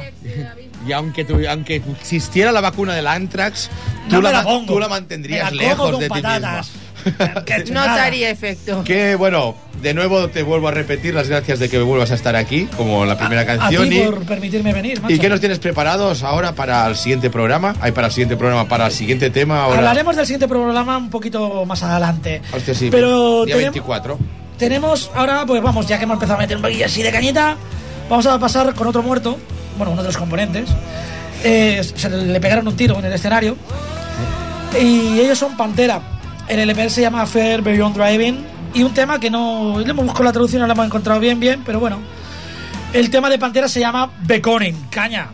Y 0.87 0.93
aunque, 0.93 1.25
tu- 1.25 1.41
aunque 1.49 1.83
existiera 2.01 2.53
la 2.53 2.61
vacuna 2.61 2.95
del 2.95 3.07
antrax, 3.09 3.69
tú, 4.09 4.17
No 4.17 4.23
me 4.23 4.31
la, 4.31 4.39
la 4.39 4.45
pongo. 4.45 4.73
tú 4.75 4.79
la 4.81 4.89
mantendrías 4.89 5.51
Me 5.51 5.57
la 5.57 5.63
lejos 5.65 5.91
con 5.91 6.01
de 6.01 6.09
ti 6.09 6.15
mismo. 6.15 6.61
No 7.73 7.81
haría 7.81 8.31
efecto. 8.31 8.83
Que 8.85 9.15
bueno, 9.15 9.55
de 9.83 9.95
nuevo 9.95 10.29
te 10.29 10.43
vuelvo 10.43 10.69
a 10.69 10.71
repetir 10.71 11.15
las 11.15 11.29
gracias 11.29 11.59
de 11.59 11.69
que 11.69 11.79
vuelvas 11.81 12.11
a 12.11 12.15
estar 12.15 12.37
aquí, 12.37 12.67
como 12.77 13.03
en 13.03 13.09
la 13.09 13.17
primera 13.19 13.43
A 13.43 13.47
canción. 13.47 13.89
ti 13.89 13.99
y, 13.99 14.05
por 14.05 14.25
permitirme 14.25 14.73
venir, 14.73 15.01
macho. 15.01 15.15
¿Y 15.15 15.19
qué 15.19 15.29
nos 15.29 15.41
tienes 15.41 15.59
preparados 15.59 16.23
ahora 16.23 16.53
para 16.55 16.87
el 16.87 16.97
siguiente 16.97 17.31
programa? 17.31 17.75
Hay 17.81 17.93
para 17.93 18.09
el 18.09 18.13
siguiente 18.13 18.37
programa, 18.37 18.69
para 18.69 18.87
el 18.87 18.93
siguiente 18.93 19.31
tema. 19.31 19.63
Ahora. 19.65 19.79
Hablaremos 19.79 20.17
del 20.17 20.27
siguiente 20.27 20.49
programa 20.49 20.97
un 20.99 21.11
poquito 21.11 21.65
más 21.65 21.83
adelante. 21.83 22.43
Hostia, 22.53 22.75
sí, 22.75 22.89
Pero 22.91 23.45
día 23.45 23.57
tenem- 23.57 23.61
24. 23.63 24.19
tenemos 24.59 25.11
ahora, 25.15 25.45
pues 25.47 25.63
vamos, 25.63 25.87
ya 25.87 25.99
que 25.99 26.05
hemos 26.05 26.15
empezado 26.17 26.39
a 26.39 26.43
meter 26.43 26.57
un 26.57 26.63
poquillo 26.63 26.87
así 26.87 27.03
de 27.03 27.13
cañita, 27.13 27.57
vamos 28.09 28.27
a 28.27 28.39
pasar 28.39 28.75
con 28.75 28.87
otro 28.89 29.03
muerto, 29.03 29.39
bueno, 29.77 29.93
uno 29.93 30.03
de 30.03 30.09
los 30.09 30.17
componentes. 30.17 30.69
Eh, 31.45 31.83
se 31.95 32.09
le 32.09 32.41
pegaron 32.41 32.67
un 32.67 32.75
tiro 32.77 32.99
en 32.99 33.05
el 33.05 33.13
escenario. 33.13 33.57
Y 34.81 35.21
ellos 35.21 35.39
son 35.39 35.57
Pantera. 35.57 36.01
El 36.49 36.61
LP 36.61 36.89
se 36.91 37.01
llama 37.03 37.27
Fair 37.27 37.63
Beyond 37.63 37.97
Driving. 37.97 38.47
Y 38.75 38.83
un 38.83 38.93
tema 38.93 39.19
que 39.19 39.31
no. 39.31 39.79
Le 39.81 39.91
hemos 39.91 40.05
buscado 40.05 40.25
la 40.25 40.33
traducción, 40.33 40.61
no 40.61 40.67
la 40.67 40.75
hemos 40.75 40.87
encontrado 40.87 41.19
bien, 41.21 41.41
bien, 41.41 41.63
pero 41.65 41.81
bueno. 41.81 41.99
El 42.93 43.11
tema 43.11 43.29
de 43.31 43.39
Pantera 43.39 43.69
se 43.69 43.81
llama 43.81 44.11
Beconing, 44.23 44.89
caña. 44.91 45.29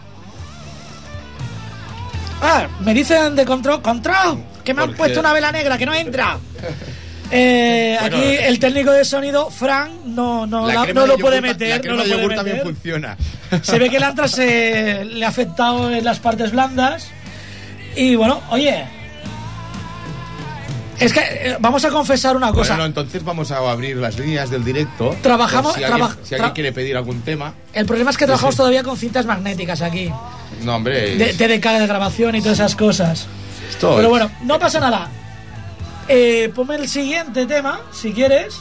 Ah, 2.40 2.66
me 2.80 2.94
dicen 2.94 3.36
de 3.36 3.44
control. 3.44 3.82
¡Control! 3.82 4.42
Que 4.64 4.74
me 4.74 4.82
han 4.82 4.88
¿Por 4.90 4.96
puesto 4.96 5.14
qué? 5.14 5.20
una 5.20 5.32
vela 5.32 5.52
negra, 5.52 5.78
que 5.78 5.86
no 5.86 5.94
entra. 5.94 6.38
Eh, 7.34 7.96
Bueno, 7.98 8.18
aquí 8.18 8.26
el 8.26 8.58
técnico 8.58 8.90
de 8.92 9.06
sonido, 9.06 9.48
Frank, 9.48 9.90
no, 10.04 10.46
no, 10.46 10.66
la- 10.66 10.82
crema 10.82 11.00
no 11.00 11.06
lo 11.06 11.16
puede 11.16 11.40
meter. 11.40 11.82
La 11.82 11.90
no 11.90 11.96
lo 11.96 12.04
de 12.04 12.14
puede 12.18 12.36
también 12.36 12.56
meter. 12.58 12.74
funciona. 12.74 13.16
Se 13.62 13.78
ve 13.78 13.88
que 13.88 13.96
el 13.96 14.02
Antras 14.02 14.32
se 14.32 15.02
le 15.06 15.24
ha 15.24 15.28
afectado 15.30 15.90
en 15.90 16.04
las 16.04 16.18
partes 16.18 16.52
blandas. 16.52 17.08
Y 17.96 18.16
bueno, 18.16 18.42
oye. 18.50 18.84
Es 21.04 21.12
que 21.12 21.20
eh, 21.20 21.56
vamos 21.60 21.84
a 21.84 21.90
confesar 21.90 22.36
una 22.36 22.52
cosa. 22.52 22.74
Bueno, 22.74 22.86
entonces 22.86 23.24
vamos 23.24 23.50
a 23.50 23.58
abrir 23.58 23.96
las 23.96 24.18
líneas 24.18 24.50
del 24.50 24.64
directo. 24.64 25.16
Trabajamos- 25.22 25.72
Por 25.72 25.78
Si 25.80 25.84
alguien, 25.84 25.98
traba- 26.08 26.16
si 26.24 26.34
alguien 26.34 26.50
tra- 26.50 26.54
quiere 26.54 26.72
pedir 26.72 26.96
algún 26.96 27.20
tema. 27.22 27.54
El 27.72 27.86
problema 27.86 28.10
es 28.10 28.16
que 28.16 28.24
trabajamos 28.26 28.54
sí. 28.54 28.58
todavía 28.58 28.82
con 28.82 28.96
cintas 28.96 29.26
magnéticas 29.26 29.82
aquí. 29.82 30.10
No, 30.62 30.76
hombre. 30.76 31.16
De, 31.16 31.32
TDK 31.34 31.78
de 31.80 31.86
grabación 31.86 32.34
y 32.36 32.40
todas 32.40 32.58
esas 32.58 32.76
cosas. 32.76 33.26
esto 33.70 33.90
Pero 33.96 34.02
es- 34.02 34.08
bueno, 34.08 34.30
no 34.44 34.58
pasa 34.58 34.80
nada. 34.80 35.08
Eh, 36.08 36.50
ponme 36.54 36.76
el 36.76 36.88
siguiente 36.88 37.46
tema, 37.46 37.80
si 37.92 38.12
quieres. 38.12 38.60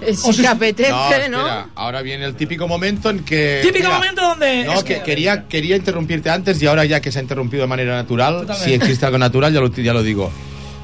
Eh, 0.00 0.12
O 0.12 0.14
Si 0.16 0.32
si- 0.32 0.42
te 0.42 0.48
apetece, 0.48 0.90
No, 0.90 0.98
¿no? 0.98 1.38
espera, 1.38 1.66
ahora 1.76 2.02
viene 2.02 2.24
el 2.24 2.34
típico 2.34 2.66
momento 2.66 3.08
en 3.10 3.24
que... 3.24 3.60
Típico 3.62 3.84
mira, 3.86 3.98
momento 3.98 4.22
donde. 4.22 4.64
No, 4.64 4.72
es 4.74 4.82
que, 4.84 5.00
quería, 5.02 5.46
quería 5.48 5.76
interrumpirte 5.76 6.28
antes 6.28 6.60
y 6.60 6.66
ahora 6.66 6.84
ya 6.84 7.00
que 7.00 7.12
se 7.12 7.20
ha 7.20 7.22
interrumpido 7.22 7.62
de 7.62 7.68
manera 7.68 7.94
natural, 7.94 8.40
Totalmente. 8.40 8.64
si 8.64 8.74
existe 8.74 9.06
algo 9.06 9.18
natural, 9.18 9.52
ya 9.52 9.60
lo, 9.60 9.68
ya 9.72 9.92
lo 9.92 10.02
digo. 10.02 10.32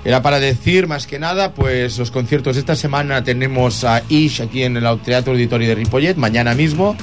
Era 0.08 0.22
para 0.22 0.40
decir, 0.40 0.86
más 0.86 1.06
que 1.06 1.18
nada, 1.18 1.52
pues 1.52 1.98
los 1.98 2.10
conciertos 2.10 2.56
esta 2.56 2.74
semana 2.74 3.22
tenemos 3.22 3.84
a 3.84 4.02
Ish 4.08 4.40
aquí 4.40 4.62
en 4.62 4.78
el 4.78 5.00
Teatro 5.00 5.34
Auditorio 5.34 5.68
de 5.68 5.74
Ripollet, 5.74 6.16
mañana 6.16 6.54
mismo. 6.54 6.96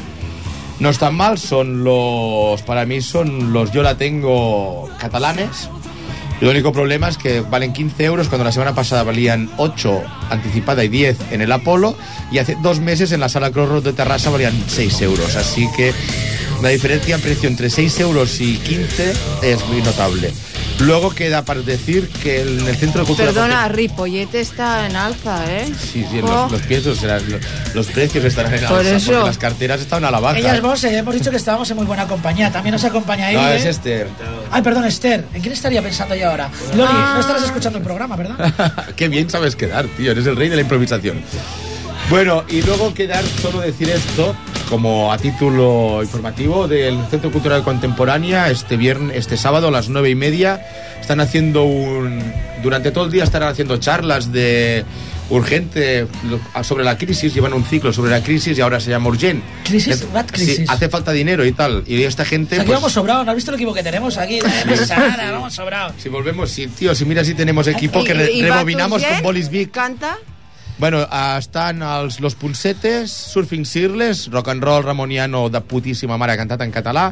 No 0.79 0.89
están 0.89 1.13
mal, 1.13 1.37
son 1.37 1.83
los, 1.83 2.63
para 2.63 2.87
mí 2.87 3.01
son 3.01 3.53
los 3.53 3.71
Yo 3.71 3.83
la 3.83 3.95
tengo 3.95 4.89
catalanes. 4.99 5.69
El 6.41 6.47
único 6.47 6.73
problema 6.73 7.07
es 7.07 7.19
que 7.19 7.41
valen 7.41 7.73
15 7.73 8.03
euros 8.05 8.27
cuando 8.27 8.43
la 8.43 8.51
semana 8.51 8.73
pasada 8.73 9.03
valían 9.03 9.51
8 9.57 10.01
anticipada 10.31 10.83
y 10.83 10.87
10 10.87 11.31
en 11.31 11.43
el 11.43 11.51
Apolo 11.51 11.95
y 12.31 12.39
hace 12.39 12.57
dos 12.63 12.79
meses 12.79 13.11
en 13.11 13.19
la 13.19 13.29
sala 13.29 13.51
Crossroad 13.51 13.83
de 13.83 13.93
Terrassa 13.93 14.31
valían 14.31 14.63
6 14.65 15.01
euros. 15.03 15.35
Así 15.35 15.69
que 15.77 15.93
la 16.63 16.69
diferencia 16.69 17.13
en 17.13 17.21
precio 17.21 17.49
entre 17.49 17.69
6 17.69 17.99
euros 17.99 18.41
y 18.41 18.57
15 18.57 19.13
es 19.43 19.67
muy 19.67 19.83
notable. 19.83 20.33
Luego 20.79 21.09
queda 21.11 21.45
para 21.45 21.61
decir 21.61 22.09
que 22.09 22.41
en 22.41 22.67
el 22.67 22.75
Centro 22.75 23.01
de 23.01 23.07
Cultura... 23.07 23.29
Perdona, 23.31 23.67
Ripollet 23.69 24.35
está 24.35 24.85
en 24.87 24.95
alza, 24.95 25.43
¿eh? 25.49 25.65
Sí, 25.79 26.05
sí, 26.11 26.19
Oh, 26.21 26.27
los, 26.27 26.51
los 26.51 26.61
precios 26.63 26.97
serán- 26.99 27.23
los, 27.29 27.41
los 27.73 27.87
precios 27.87 28.25
estarán 28.25 28.53
en 28.53 28.65
Por 28.65 28.79
alza 28.79 28.95
eso. 28.97 29.11
porque 29.13 29.25
las 29.27 29.37
carteras 29.37 29.79
estaban 29.79 30.03
a 30.03 30.11
la 30.11 30.19
baja. 30.19 30.37
Ellas 30.37 30.61
vos, 30.61 30.83
eh, 30.83 30.97
hemos 30.97 31.13
dicho 31.13 31.31
que 31.31 31.37
estábamos 31.37 31.69
en 31.71 31.77
muy 31.77 31.85
buena 31.85 32.05
compañía. 32.07 32.51
También 32.51 32.73
nos 32.73 32.83
acompaña 32.83 33.27
ahí. 33.27 33.35
no, 33.35 33.47
¿eh? 33.47 33.55
es 33.57 33.65
este. 33.65 34.05
Ay, 34.51 34.61
perdón, 34.61 34.83
Esther. 34.85 35.23
¿En 35.33 35.41
quién 35.41 35.53
estaría 35.53 35.81
pensando 35.81 36.13
yo 36.13 36.29
ahora? 36.29 36.49
Loli, 36.75 36.91
no 36.93 37.19
estarás 37.21 37.43
escuchando 37.43 37.77
el 37.79 37.83
programa, 37.83 38.15
¿verdad? 38.17 38.73
Qué 38.97 39.07
bien 39.07 39.29
sabes 39.29 39.55
quedar, 39.55 39.85
tío. 39.95 40.11
Eres 40.11 40.25
el 40.27 40.35
rey 40.35 40.49
de 40.49 40.55
la 40.57 40.61
improvisación. 40.61 41.21
Bueno, 42.09 42.43
y 42.47 42.61
luego 42.61 42.93
quedar 42.93 43.23
solo 43.41 43.61
decir 43.61 43.89
esto 43.89 44.35
como 44.69 45.11
a 45.11 45.17
título 45.17 45.99
informativo 46.01 46.67
del 46.67 46.99
Centro 47.09 47.31
Cultural 47.31 47.63
Contemporánea 47.63 48.49
este 48.49 48.77
viernes, 48.77 49.17
este 49.17 49.37
sábado 49.37 49.67
a 49.67 49.71
las 49.71 49.89
nueve 49.89 50.09
y 50.11 50.15
media 50.15 50.61
están 51.01 51.19
haciendo 51.19 51.63
un 51.63 52.21
durante 52.63 52.91
todo 52.91 53.05
el 53.05 53.11
día 53.11 53.23
estarán 53.23 53.49
haciendo 53.49 53.77
charlas 53.77 54.31
de 54.31 54.83
urgente 55.29 56.07
sobre 56.63 56.83
la 56.83 56.97
crisis, 56.97 57.33
llevan 57.33 57.53
un 57.53 57.63
ciclo 57.65 57.91
sobre 57.91 58.11
la 58.11 58.21
crisis 58.23 58.57
y 58.57 58.61
ahora 58.61 58.79
se 58.79 58.91
llama 58.91 59.09
urgent. 59.09 59.43
¿Crisis? 59.63 60.01
Eh, 60.01 60.07
What 60.13 60.25
crisis? 60.31 60.57
Sí, 60.57 60.65
hace 60.67 60.89
falta 60.89 61.11
dinero 61.11 61.43
y 61.45 61.51
tal. 61.51 61.83
Y 61.87 62.03
esta 62.03 62.23
gente 62.25 62.55
Aquí 62.57 62.65
pues, 62.67 62.77
vamos 62.77 62.93
sobrados. 62.93 63.25
¿No 63.25 63.31
has 63.31 63.35
visto 63.35 63.51
el 63.51 63.55
equipo 63.55 63.73
que 63.73 63.83
tenemos 63.83 64.17
aquí? 64.17 64.39
Nada, 64.39 65.31
vamos 65.31 65.53
sobrados. 65.53 65.93
si 65.97 66.09
volvemos, 66.09 66.49
sí, 66.51 66.67
tío, 66.67 66.93
si 66.93 67.05
mira 67.05 67.23
si 67.23 67.33
tenemos 67.33 67.67
equipo 67.67 68.03
que 68.03 68.13
re- 68.13 68.31
¿Y- 68.31 68.39
y 68.39 68.41
rebobinamos 68.43 69.03
con 69.03 69.21
Bolis 69.23 69.49
Vic. 69.49 69.71
¿Canta? 69.71 70.17
Bueno, 70.77 71.05
ah, 71.09 71.37
estan 71.39 71.81
els, 71.81 72.19
los 72.19 72.35
Punsetes, 72.35 73.11
Surfing 73.11 73.63
Sirles, 73.65 74.25
rock 74.31 74.49
and 74.49 74.63
roll 74.63 74.83
ramoniano 74.83 75.47
de 75.49 75.61
putíssima 75.61 76.17
mare 76.19 76.35
cantat 76.35 76.61
en 76.65 76.71
català, 76.75 77.11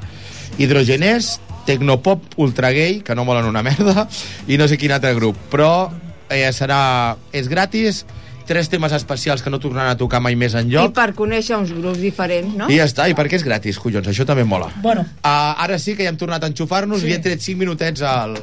hidrogenès, 0.59 1.37
tecnopop 1.65 2.35
ultra 2.43 2.73
gay, 2.75 2.99
que 3.01 3.15
no 3.15 3.23
molen 3.23 3.45
una 3.47 3.63
merda, 3.63 4.07
i 4.51 4.57
no 4.59 4.67
sé 4.67 4.75
quin 4.77 4.91
altre 4.91 5.13
grup. 5.15 5.39
Però 5.53 5.87
eh, 6.29 6.49
serà... 6.51 7.15
És 7.31 7.47
gratis, 7.47 8.03
tres 8.43 8.67
temes 8.67 8.91
especials 8.91 9.39
que 9.41 9.49
no 9.49 9.61
tornaran 9.63 9.93
a 9.95 9.97
tocar 9.97 10.19
mai 10.19 10.35
més 10.35 10.57
en 10.59 10.67
I 10.67 10.75
lloc. 10.75 10.91
per 10.97 11.13
conèixer 11.15 11.55
uns 11.55 11.71
grups 11.71 12.01
diferents, 12.03 12.57
no? 12.59 12.67
I 12.67 12.81
ja 12.81 12.89
està, 12.89 13.07
i 13.07 13.15
perquè 13.15 13.39
és 13.39 13.45
gratis, 13.47 13.79
collons, 13.79 14.11
això 14.11 14.27
també 14.27 14.43
mola. 14.43 14.67
Bueno. 14.83 15.05
Uh, 15.23 15.55
ara 15.63 15.79
sí 15.79 15.95
que 15.95 16.03
ja 16.03 16.11
hem 16.11 16.19
tornat 16.19 16.43
a 16.43 16.51
enxufar-nos 16.51 16.99
Sí. 16.99 17.07
i 17.07 17.15
hem 17.15 17.23
tret 17.23 17.39
5 17.39 17.63
minutets 17.63 18.03
al, 18.03 18.35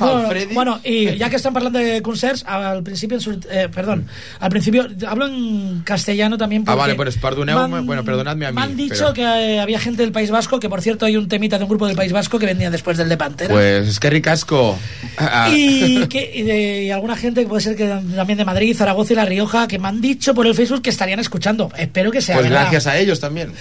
al 0.00 0.08
Bueno, 0.12 0.28
Freddy. 0.28 0.54
bueno, 0.54 0.80
y 0.84 1.16
ya 1.16 1.30
que 1.30 1.36
están 1.36 1.56
hablando 1.56 1.78
de 1.78 2.02
concerts, 2.02 2.44
al 2.46 2.82
principio, 2.82 3.18
eh, 3.50 3.68
perdón, 3.74 4.06
al 4.40 4.50
principio 4.50 4.86
hablo 5.08 5.26
en 5.26 5.80
castellano 5.84 6.36
también. 6.38 6.64
Ah, 6.66 6.74
vale, 6.74 6.94
pues 6.94 7.16
perdoneu-me, 7.18 7.80
bueno, 7.80 8.04
perdonadme 8.04 8.46
a 8.46 8.50
mí, 8.52 8.56
Me 8.56 8.62
han 8.62 8.76
dicho 8.76 8.94
pero- 8.98 9.12
que 9.14 9.22
eh, 9.22 9.60
había 9.60 9.78
gente 9.80 10.02
del 10.02 10.12
País 10.12 10.30
Vasco, 10.30 10.60
que 10.60 10.68
por 10.68 10.82
cierto 10.82 11.06
hay 11.06 11.16
un 11.16 11.28
temita 11.28 11.58
de 11.58 11.64
un 11.64 11.70
grupo 11.70 11.86
del 11.86 11.96
País 11.96 12.12
Vasco 12.12 12.38
que 12.38 12.46
vendía 12.46 12.70
después 12.70 12.96
del 12.96 13.08
de 13.08 13.16
Pantera. 13.16 13.52
Pues 13.54 13.88
es 13.88 14.00
que 14.00 14.10
ricasco. 14.10 14.78
Ah, 15.18 15.48
y, 15.52 16.06
que, 16.08 16.30
y 16.34 16.42
de 16.42 16.84
y 16.84 16.90
alguna 16.90 17.16
gente 17.16 17.42
que 17.42 17.46
puede 17.48 17.62
ser 17.62 17.76
que 17.76 17.86
también 17.86 18.36
de 18.38 18.44
Madrid, 18.44 18.76
Zaragoza 18.76 19.12
y 19.12 19.16
La 19.16 19.24
Rioja, 19.24 19.66
que 19.68 19.78
me 19.78 19.88
han 19.88 20.00
dicho 20.00 20.34
por 20.34 20.46
el 20.46 20.54
Facebook 20.54 20.82
que 20.82 20.90
estarían 20.90 21.20
escuchando. 21.20 21.70
Espero 21.76 22.10
que 22.10 22.20
sea 22.20 22.36
Pues 22.36 22.48
verdad. 22.48 22.62
gracias 22.62 22.86
a 22.86 22.98
ellos 22.98 23.20
también. 23.20 23.52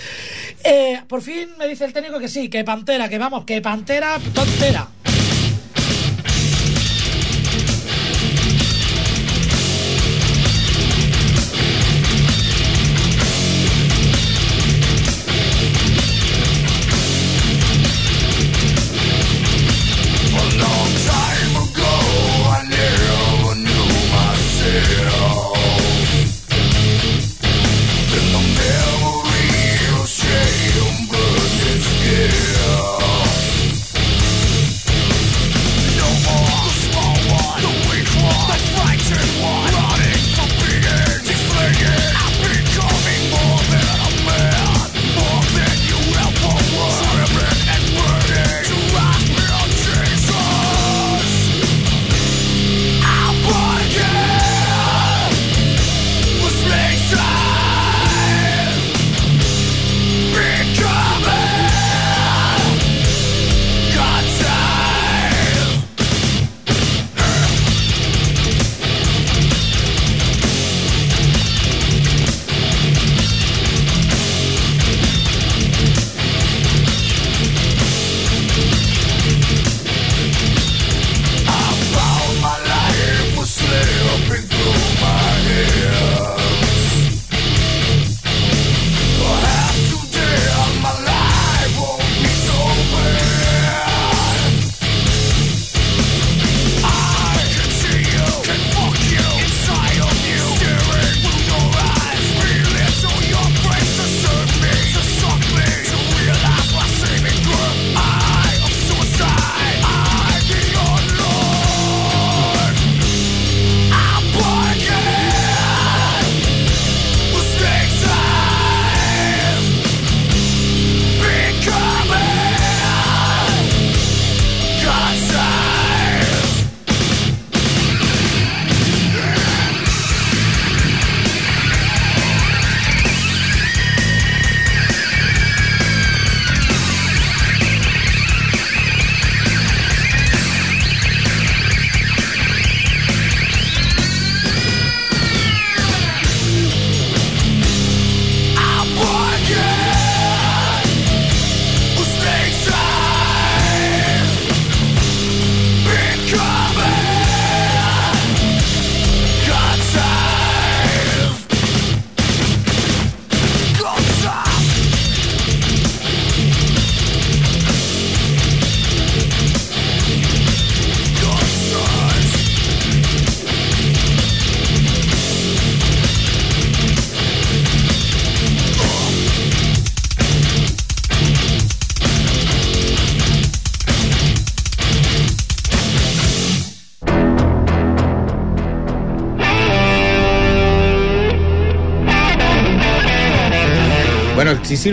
Eh, 0.64 1.00
por 1.08 1.22
fin 1.22 1.48
me 1.60 1.68
dice 1.68 1.86
el 1.86 1.94
técnico 1.94 2.20
que 2.20 2.28
sí, 2.28 2.50
que 2.50 2.64
Pantera, 2.64 3.08
que 3.08 3.18
vamos, 3.18 3.46
que 3.46 3.62
Pantera, 3.62 4.18
tontera. 4.34 4.88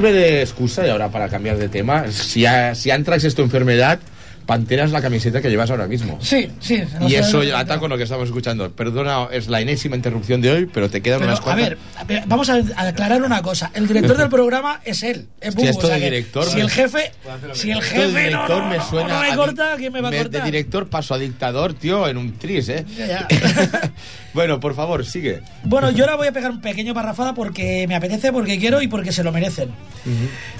Sirve 0.02 0.12
de 0.18 0.42
excusa, 0.42 0.84
y 0.84 0.90
ahora 0.90 1.10
para 1.10 1.28
cambiar 1.28 1.56
de 1.58 1.68
tema, 1.68 2.10
si, 2.10 2.44
a- 2.44 2.74
si 2.74 2.90
Antrax 2.90 3.22
es 3.24 3.34
tu 3.36 3.42
enfermedad, 3.42 4.00
Pantera 4.46 4.85
es 4.85 4.90
la 4.90 5.00
camiseta 5.00 5.40
que 5.40 5.48
llevas 5.48 5.70
ahora 5.70 5.87
mismo. 5.87 6.18
Sí, 6.20 6.48
sí. 6.61 6.83
no 6.98 7.09
Y 7.09 7.14
eso 7.14 7.42
ya 7.42 7.59
ata 7.61 7.78
con 7.78 7.90
lo 7.90 7.96
que 7.96 8.05
estamos 8.05 8.26
escuchando. 8.26 8.70
Perdona, 8.72 9.28
es 9.31 9.48
la 9.48 9.61
enésima 9.61 9.96
interrupción 9.96 10.40
de 10.40 10.50
hoy, 10.50 10.66
pero 10.66 10.90
te 10.90 11.00
quedan 11.00 11.20
Pero, 11.20 11.31
unas 11.31 11.40
a 11.40 11.42
cuantas. 11.42 11.68
ver, 11.70 11.78
a 11.96 12.05
ver, 12.05 12.22
vamos 12.26 12.50
a 12.50 12.61
aclarar 12.76 13.22
una 13.22 13.42
cosa. 13.42 13.70
El 13.74 13.87
director 13.87 14.16
del 14.16 14.28
programa 14.28 14.81
es 14.85 15.02
él. 15.02 15.28
Es 15.40 15.55
Bubu, 15.55 15.68
esto 15.68 15.87
o 15.87 15.90
sea 15.90 15.98
de 15.98 16.05
director 16.05 16.44
Si 16.44 16.61
el 16.61 16.70
jefe, 16.70 17.12
si 17.52 17.70
el 17.70 17.81
de 17.81 17.85
jefe 17.85 18.07
no, 18.07 18.18
director 18.18 18.62
no, 18.62 18.68
me 18.68 18.81
suena 18.81 19.14
no 19.14 19.20
me 19.31 19.37
corta, 19.37 19.74
¿quién 19.76 19.92
me 19.92 20.00
va 20.00 20.09
a 20.09 20.12
cortar? 20.12 20.31
De 20.31 20.42
director 20.42 20.88
paso 20.88 21.14
a 21.14 21.18
dictador, 21.18 21.74
tío, 21.74 22.09
en 22.09 22.16
un 22.16 22.33
tris, 22.38 22.68
¿eh? 22.68 22.85
Ya, 22.96 23.07
ya. 23.07 23.28
bueno, 24.35 24.59
por 24.61 24.74
favor, 24.74 25.05
sigue. 25.07 25.40
Bueno, 25.64 25.90
yo 25.90 26.05
ahora 26.05 26.16
voy 26.16 26.28
a 26.28 26.33
pegar 26.33 26.50
un 26.50 26.61
pequeño 26.61 26.94
parrafada 26.94 27.35
porque 27.35 27.87
me 27.87 27.94
apetece, 27.94 28.33
porque 28.33 28.59
quiero 28.59 28.83
y 28.83 28.88
porque 28.88 29.12
se 29.12 29.22
lo 29.22 29.33
merecen. 29.33 29.70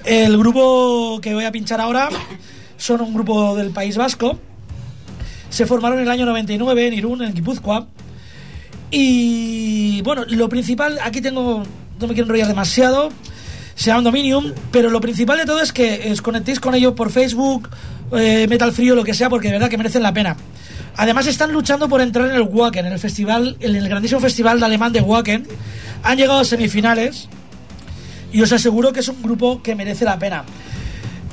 El 0.05 0.39
grupo 0.39 1.21
que 1.21 1.35
voy 1.35 1.45
a 1.45 1.53
pinchar 1.53 1.81
ahora 1.81 2.09
son 2.83 3.01
un 3.01 3.15
grupo 3.15 3.55
del 3.55 3.71
País 3.71 3.97
Vasco. 3.97 4.39
Se 5.51 5.67
formaron 5.67 5.99
en 5.99 6.05
el 6.05 6.11
año 6.11 6.27
99 6.27 6.89
en 6.89 6.95
Irún, 6.95 7.23
en 7.23 7.33
Guipúzcoa. 7.33 7.87
Y 8.91 10.03
bueno, 10.03 10.25
lo 10.29 10.49
principal, 10.49 10.99
aquí 11.03 11.21
tengo, 11.21 11.63
no 12.01 12.07
me 12.07 12.15
quiero 12.15 12.25
enrollar 12.25 12.49
demasiado, 12.49 13.11
se 13.75 13.87
llaman 13.87 14.05
Dominium, 14.05 14.53
pero 14.71 14.91
lo 14.91 15.01
principal 15.01 15.39
de 15.39 15.45
todo 15.45 15.63
es 15.63 15.73
que 15.73 16.11
os 16.13 16.21
conectéis 16.21 16.59
con 16.61 16.75
ellos 16.75 16.93
por 16.95 17.11
Facebook, 17.11 17.71
eh, 18.13 18.47
Metal 18.49 18.73
Frío, 18.73 18.95
lo 18.95 19.05
que 19.05 19.15
sea, 19.15 19.31
porque 19.31 19.47
de 19.49 19.55
verdad 19.55 19.71
que 19.71 19.79
merecen 19.79 20.03
la 20.03 20.13
pena. 20.13 20.37
Además 20.97 21.27
están 21.27 21.53
luchando 21.53 21.89
por 21.89 22.01
entrar 22.01 22.29
en 22.29 22.35
el 22.35 22.43
Wacken, 22.43 22.85
en 22.85 22.93
el 22.93 22.99
festival, 22.99 23.57
en 23.61 23.77
el 23.77 23.89
grandísimo 23.89 24.21
festival 24.21 24.59
de 24.59 24.67
alemán 24.67 24.93
de 24.93 25.01
Wacken. 25.01 25.47
Han 26.03 26.19
llegado 26.19 26.41
a 26.41 26.45
semifinales 26.45 27.29
y 28.33 28.43
os 28.43 28.53
aseguro 28.53 28.93
que 28.93 29.01
es 29.01 29.09
un 29.09 29.23
grupo 29.23 29.63
que 29.63 29.75
merece 29.75 30.05
la 30.05 30.19
pena. 30.19 30.45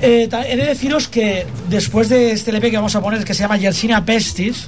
Eh, 0.02 0.28
he 0.48 0.56
de 0.56 0.64
deciros 0.64 1.08
que 1.08 1.46
después 1.68 2.08
de 2.08 2.32
este 2.32 2.50
LP 2.50 2.70
que 2.70 2.76
vamos 2.76 2.94
a 2.96 3.02
poner, 3.02 3.22
que 3.24 3.34
se 3.34 3.42
llama 3.42 3.56
Yersina 3.58 4.04
Pestis, 4.04 4.66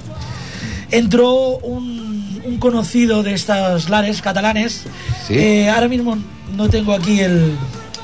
entró 0.91 1.57
un, 1.57 2.41
un 2.45 2.57
conocido 2.59 3.23
de 3.23 3.33
estas 3.33 3.89
lares 3.89 4.21
catalanes. 4.21 4.83
Sí. 5.27 5.33
Eh, 5.37 5.69
ahora 5.69 5.87
mismo 5.87 6.17
no 6.55 6.69
tengo 6.69 6.93
aquí 6.93 7.19
el, 7.21 7.55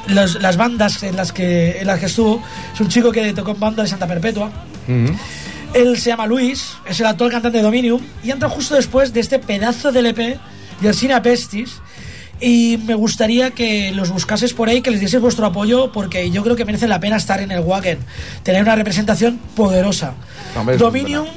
los- 0.07 0.41
las 0.41 0.57
bandas 0.57 1.03
en 1.03 1.15
las, 1.15 1.31
que, 1.31 1.79
en 1.79 1.87
las 1.87 1.99
que 1.99 2.07
estuvo. 2.07 2.41
Es 2.73 2.79
un 2.81 2.87
chico 2.87 3.11
que 3.11 3.31
tocó 3.33 3.51
en 3.51 3.59
banda 3.59 3.83
de 3.83 3.89
Santa 3.89 4.07
Perpetua. 4.07 4.51
Él 5.73 5.99
se 5.99 6.09
llama 6.09 6.25
Luis, 6.25 6.71
es 6.87 6.99
el 6.99 7.05
actual 7.05 7.29
cantante 7.29 7.59
de 7.59 7.63
Dominium 7.63 8.01
y 8.23 8.31
entra 8.31 8.49
justo 8.49 8.73
después 8.73 9.13
de 9.13 9.19
este 9.19 9.37
pedazo 9.37 9.91
de 9.91 9.99
LP, 9.99 10.39
Yersina 10.81 11.21
Pestis. 11.21 11.73
Y 12.41 12.79
me 12.85 12.95
gustaría 12.95 13.51
que 13.51 13.91
los 13.91 14.11
buscases 14.11 14.53
por 14.53 14.69
ahí, 14.69 14.81
que 14.81 14.91
les 14.91 14.99
dieseis 14.99 15.21
vuestro 15.21 15.45
apoyo, 15.45 15.91
porque 15.91 16.31
yo 16.31 16.43
creo 16.43 16.55
que 16.55 16.63
merece 16.63 16.87
la 16.87 16.99
pena 16.99 17.17
estar 17.17 17.41
en 17.41 17.51
el 17.51 17.59
Wacken, 17.59 17.99
tener 18.43 18.63
una 18.63 18.75
representación 18.75 19.39
poderosa. 19.55 20.13
Dominium, 20.77 21.27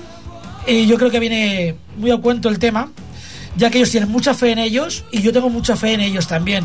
y 0.66 0.86
yo 0.86 0.96
creo 0.96 1.10
que 1.10 1.18
viene 1.18 1.74
muy 1.96 2.10
a 2.12 2.18
cuento 2.18 2.48
el 2.48 2.58
tema, 2.58 2.90
ya 3.56 3.70
que 3.70 3.78
ellos 3.78 3.90
tienen 3.90 4.10
mucha 4.10 4.34
fe 4.34 4.52
en 4.52 4.58
ellos 4.58 5.04
y 5.10 5.22
yo 5.22 5.32
tengo 5.32 5.50
mucha 5.50 5.76
fe 5.76 5.94
en 5.94 6.00
ellos 6.00 6.28
también. 6.28 6.64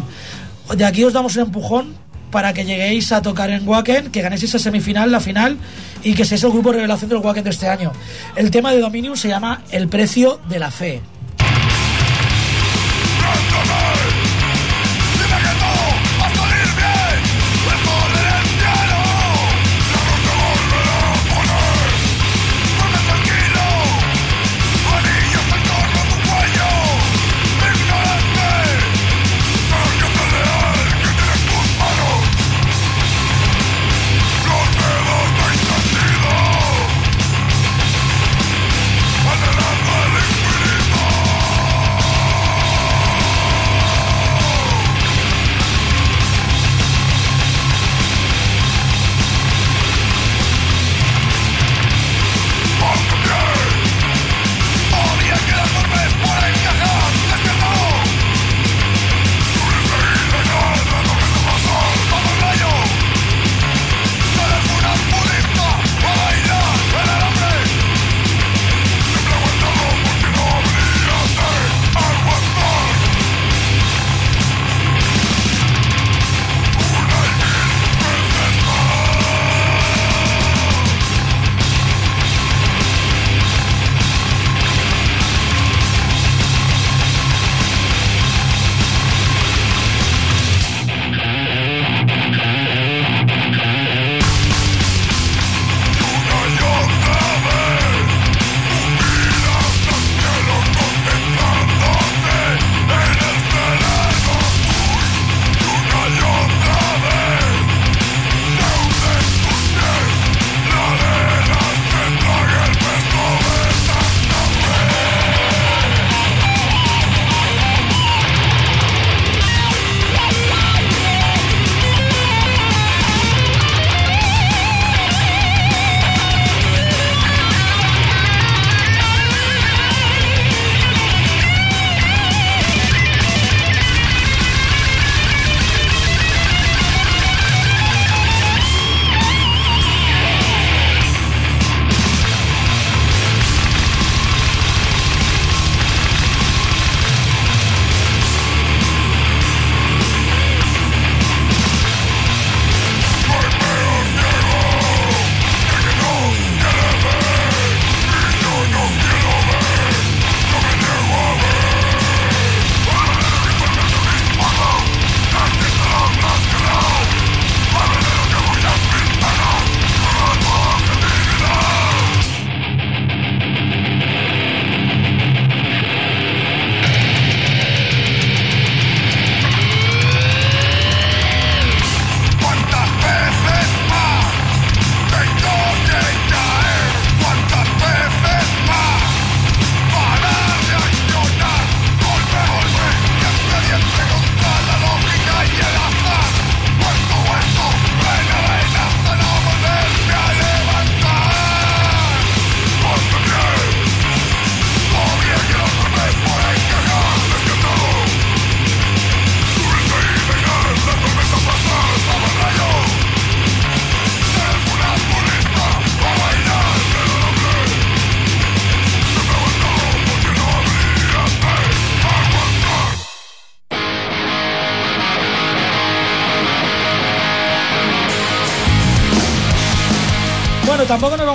De 0.75 0.85
aquí 0.85 1.03
os 1.03 1.13
damos 1.13 1.35
un 1.35 1.43
empujón 1.43 1.95
para 2.31 2.53
que 2.53 2.65
lleguéis 2.65 3.11
a 3.11 3.21
tocar 3.21 3.49
en 3.49 3.67
Wacken, 3.67 4.11
que 4.11 4.21
ganéis 4.21 4.43
esa 4.43 4.59
semifinal, 4.59 5.11
la 5.11 5.19
final, 5.19 5.57
y 6.03 6.13
que 6.13 6.25
seáis 6.25 6.43
el 6.43 6.51
grupo 6.51 6.71
revelación 6.71 7.09
del 7.09 7.19
Wacken 7.19 7.43
de 7.43 7.49
este 7.49 7.67
año. 7.67 7.91
El 8.35 8.51
tema 8.51 8.71
de 8.71 8.79
Dominium 8.79 9.15
se 9.15 9.29
llama 9.29 9.63
El 9.71 9.87
precio 9.87 10.39
de 10.49 10.59
la 10.59 10.69
fe. 10.69 11.01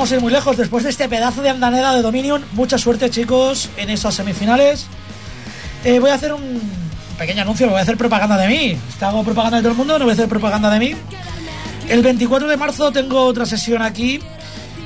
Vamos 0.03 0.11
a 0.11 0.17
ir 0.17 0.21
muy 0.21 0.33
lejos. 0.33 0.57
Después 0.57 0.83
de 0.83 0.91
este 0.91 1.09
pedazo 1.09 1.43
de 1.43 1.51
andaneda 1.51 1.95
de 1.95 2.03
Dominion, 2.03 2.45
mucha 2.55 2.77
suerte, 2.77 3.09
chicos, 3.09 3.71
en 3.77 3.89
esas 3.89 4.17
semifinales. 4.17 4.87
Eh, 5.85 6.01
voy 6.01 6.11
a 6.11 6.15
hacer 6.15 6.33
un 6.33 6.61
pequeño 7.17 7.43
anuncio, 7.43 7.69
voy 7.69 7.79
a 7.79 7.83
hacer 7.83 7.97
propaganda 7.97 8.37
de 8.37 8.49
mí. 8.49 8.77
Te 8.99 9.05
hago 9.05 9.23
propaganda 9.23 9.59
de 9.59 9.63
todo 9.63 9.71
el 9.71 9.79
mundo, 9.79 10.01
no 10.01 10.05
voy 10.05 10.11
a 10.11 10.15
hacer 10.15 10.29
propaganda 10.29 10.71
de 10.71 10.81
mí. 10.81 10.97
El 11.89 12.03
24 12.03 12.49
de 12.49 12.57
marzo 12.57 12.91
tengo 12.91 13.23
otra 13.23 13.47
sesión 13.47 13.81
aquí 13.81 14.19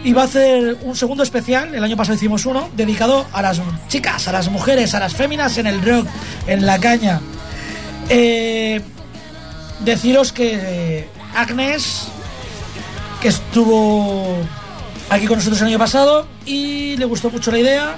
y 0.04 0.12
va 0.12 0.20
a 0.20 0.24
hacer 0.26 0.76
un 0.82 0.94
segundo 0.94 1.22
especial. 1.22 1.74
El 1.74 1.82
año 1.82 1.96
pasado 1.96 2.16
hicimos 2.16 2.44
uno 2.44 2.68
dedicado 2.76 3.26
a 3.32 3.40
las 3.40 3.58
chicas, 3.88 4.28
a 4.28 4.32
las 4.32 4.50
mujeres, 4.50 4.94
a 4.94 5.00
las 5.00 5.14
féminas 5.14 5.56
en 5.56 5.66
el 5.66 5.80
rock, 5.82 6.06
en 6.46 6.66
la 6.66 6.78
caña. 6.78 7.22
Eh, 8.10 8.82
deciros 9.80 10.34
que 10.34 10.58
eh, 10.60 11.08
Agnes, 11.34 12.08
que 13.22 13.28
estuvo 13.28 14.44
aquí 15.10 15.26
con 15.26 15.36
nosotros 15.36 15.60
el 15.62 15.68
año 15.68 15.78
pasado 15.78 16.26
y 16.44 16.96
le 16.96 17.04
gustó 17.04 17.30
mucho 17.30 17.50
la 17.50 17.58
idea 17.58 17.96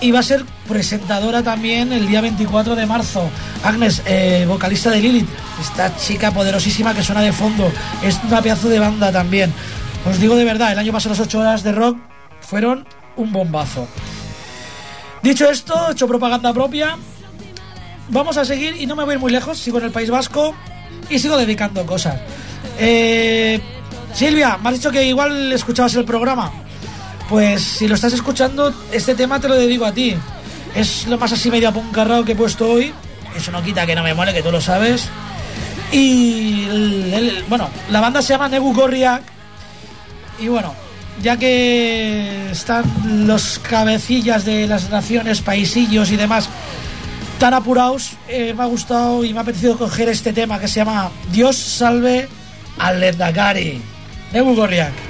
y 0.00 0.10
va 0.12 0.20
a 0.20 0.22
ser 0.22 0.44
presentadora 0.68 1.42
también 1.42 1.92
el 1.92 2.06
día 2.06 2.20
24 2.20 2.76
de 2.76 2.86
marzo. 2.86 3.28
Agnes, 3.64 4.02
eh, 4.06 4.44
vocalista 4.46 4.90
de 4.90 5.00
Lilith, 5.00 5.28
esta 5.60 5.96
chica 5.96 6.30
poderosísima 6.30 6.94
que 6.94 7.02
suena 7.02 7.20
de 7.20 7.32
fondo, 7.32 7.70
es 8.02 8.18
una 8.26 8.40
pedazo 8.40 8.68
de 8.68 8.78
banda 8.78 9.10
también. 9.10 9.52
Os 10.08 10.20
digo 10.20 10.36
de 10.36 10.44
verdad, 10.44 10.72
el 10.72 10.78
año 10.78 10.92
pasado 10.92 11.14
las 11.14 11.20
8 11.20 11.38
horas 11.40 11.62
de 11.62 11.72
rock 11.72 11.98
fueron 12.40 12.86
un 13.16 13.32
bombazo. 13.32 13.88
Dicho 15.22 15.50
esto, 15.50 15.88
he 15.88 15.92
hecho 15.92 16.06
propaganda 16.06 16.52
propia. 16.52 16.96
Vamos 18.10 18.36
a 18.36 18.44
seguir 18.44 18.80
y 18.80 18.86
no 18.86 18.94
me 18.94 19.04
voy 19.04 19.12
a 19.12 19.14
ir 19.14 19.20
muy 19.20 19.32
lejos, 19.32 19.58
sigo 19.58 19.78
en 19.78 19.86
el 19.86 19.90
País 19.90 20.10
Vasco 20.10 20.54
y 21.10 21.18
sigo 21.18 21.36
dedicando 21.36 21.84
cosas. 21.84 22.20
Eh, 22.78 23.60
Silvia, 24.12 24.58
me 24.62 24.68
has 24.68 24.74
dicho 24.76 24.90
que 24.90 25.04
igual 25.04 25.52
escuchabas 25.52 25.94
el 25.94 26.04
programa. 26.04 26.52
Pues 27.28 27.62
si 27.62 27.88
lo 27.88 27.94
estás 27.94 28.12
escuchando, 28.12 28.72
este 28.90 29.14
tema 29.14 29.38
te 29.38 29.48
lo 29.48 29.54
dedico 29.54 29.84
a 29.84 29.92
ti. 29.92 30.16
Es 30.74 31.06
lo 31.06 31.18
más 31.18 31.32
así 31.32 31.50
medio 31.50 31.68
apuncarrado 31.68 32.24
que 32.24 32.32
he 32.32 32.36
puesto 32.36 32.70
hoy. 32.70 32.92
Eso 33.36 33.52
no 33.52 33.62
quita 33.62 33.86
que 33.86 33.94
no 33.94 34.02
me 34.02 34.14
mole, 34.14 34.32
que 34.32 34.42
tú 34.42 34.50
lo 34.50 34.60
sabes. 34.60 35.08
Y 35.92 36.66
bueno, 37.48 37.68
la 37.90 38.00
banda 38.00 38.22
se 38.22 38.32
llama 38.32 38.48
Nebu 38.48 38.74
Gorriak. 38.74 39.22
Y 40.38 40.48
bueno, 40.48 40.74
ya 41.22 41.36
que 41.36 42.50
están 42.50 42.84
los 43.26 43.58
cabecillas 43.58 44.44
de 44.44 44.66
las 44.66 44.90
naciones, 44.90 45.40
paisillos 45.42 46.10
y 46.10 46.16
demás 46.16 46.48
tan 47.38 47.54
apurados, 47.54 48.14
eh, 48.28 48.52
me 48.56 48.64
ha 48.64 48.66
gustado 48.66 49.24
y 49.24 49.32
me 49.32 49.38
ha 49.38 49.42
apetecido 49.42 49.78
coger 49.78 50.08
este 50.08 50.32
tema 50.32 50.58
que 50.58 50.66
se 50.66 50.80
llama 50.80 51.10
Dios 51.30 51.56
salve 51.56 52.28
al 52.78 53.00
Lendakari. 53.00 53.80
Egun 54.34 54.54
gorriak. 54.58 55.07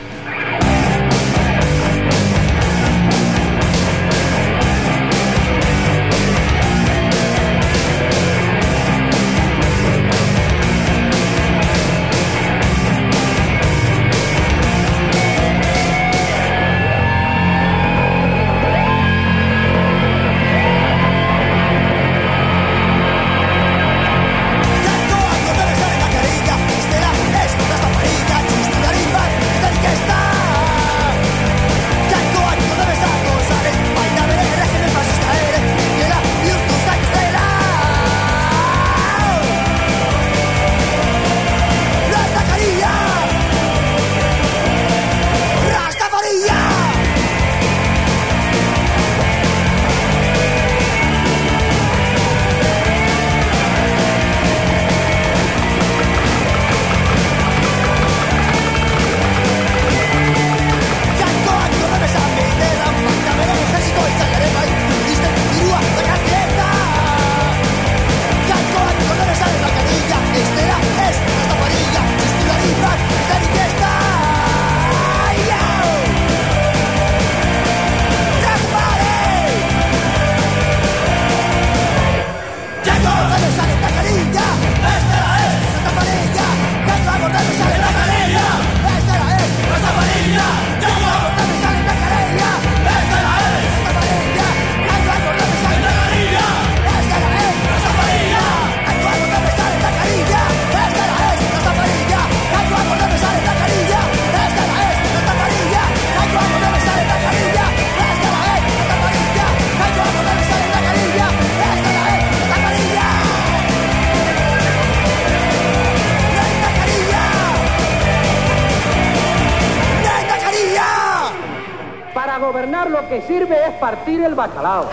El 124.17 124.35
bacalao. 124.35 124.89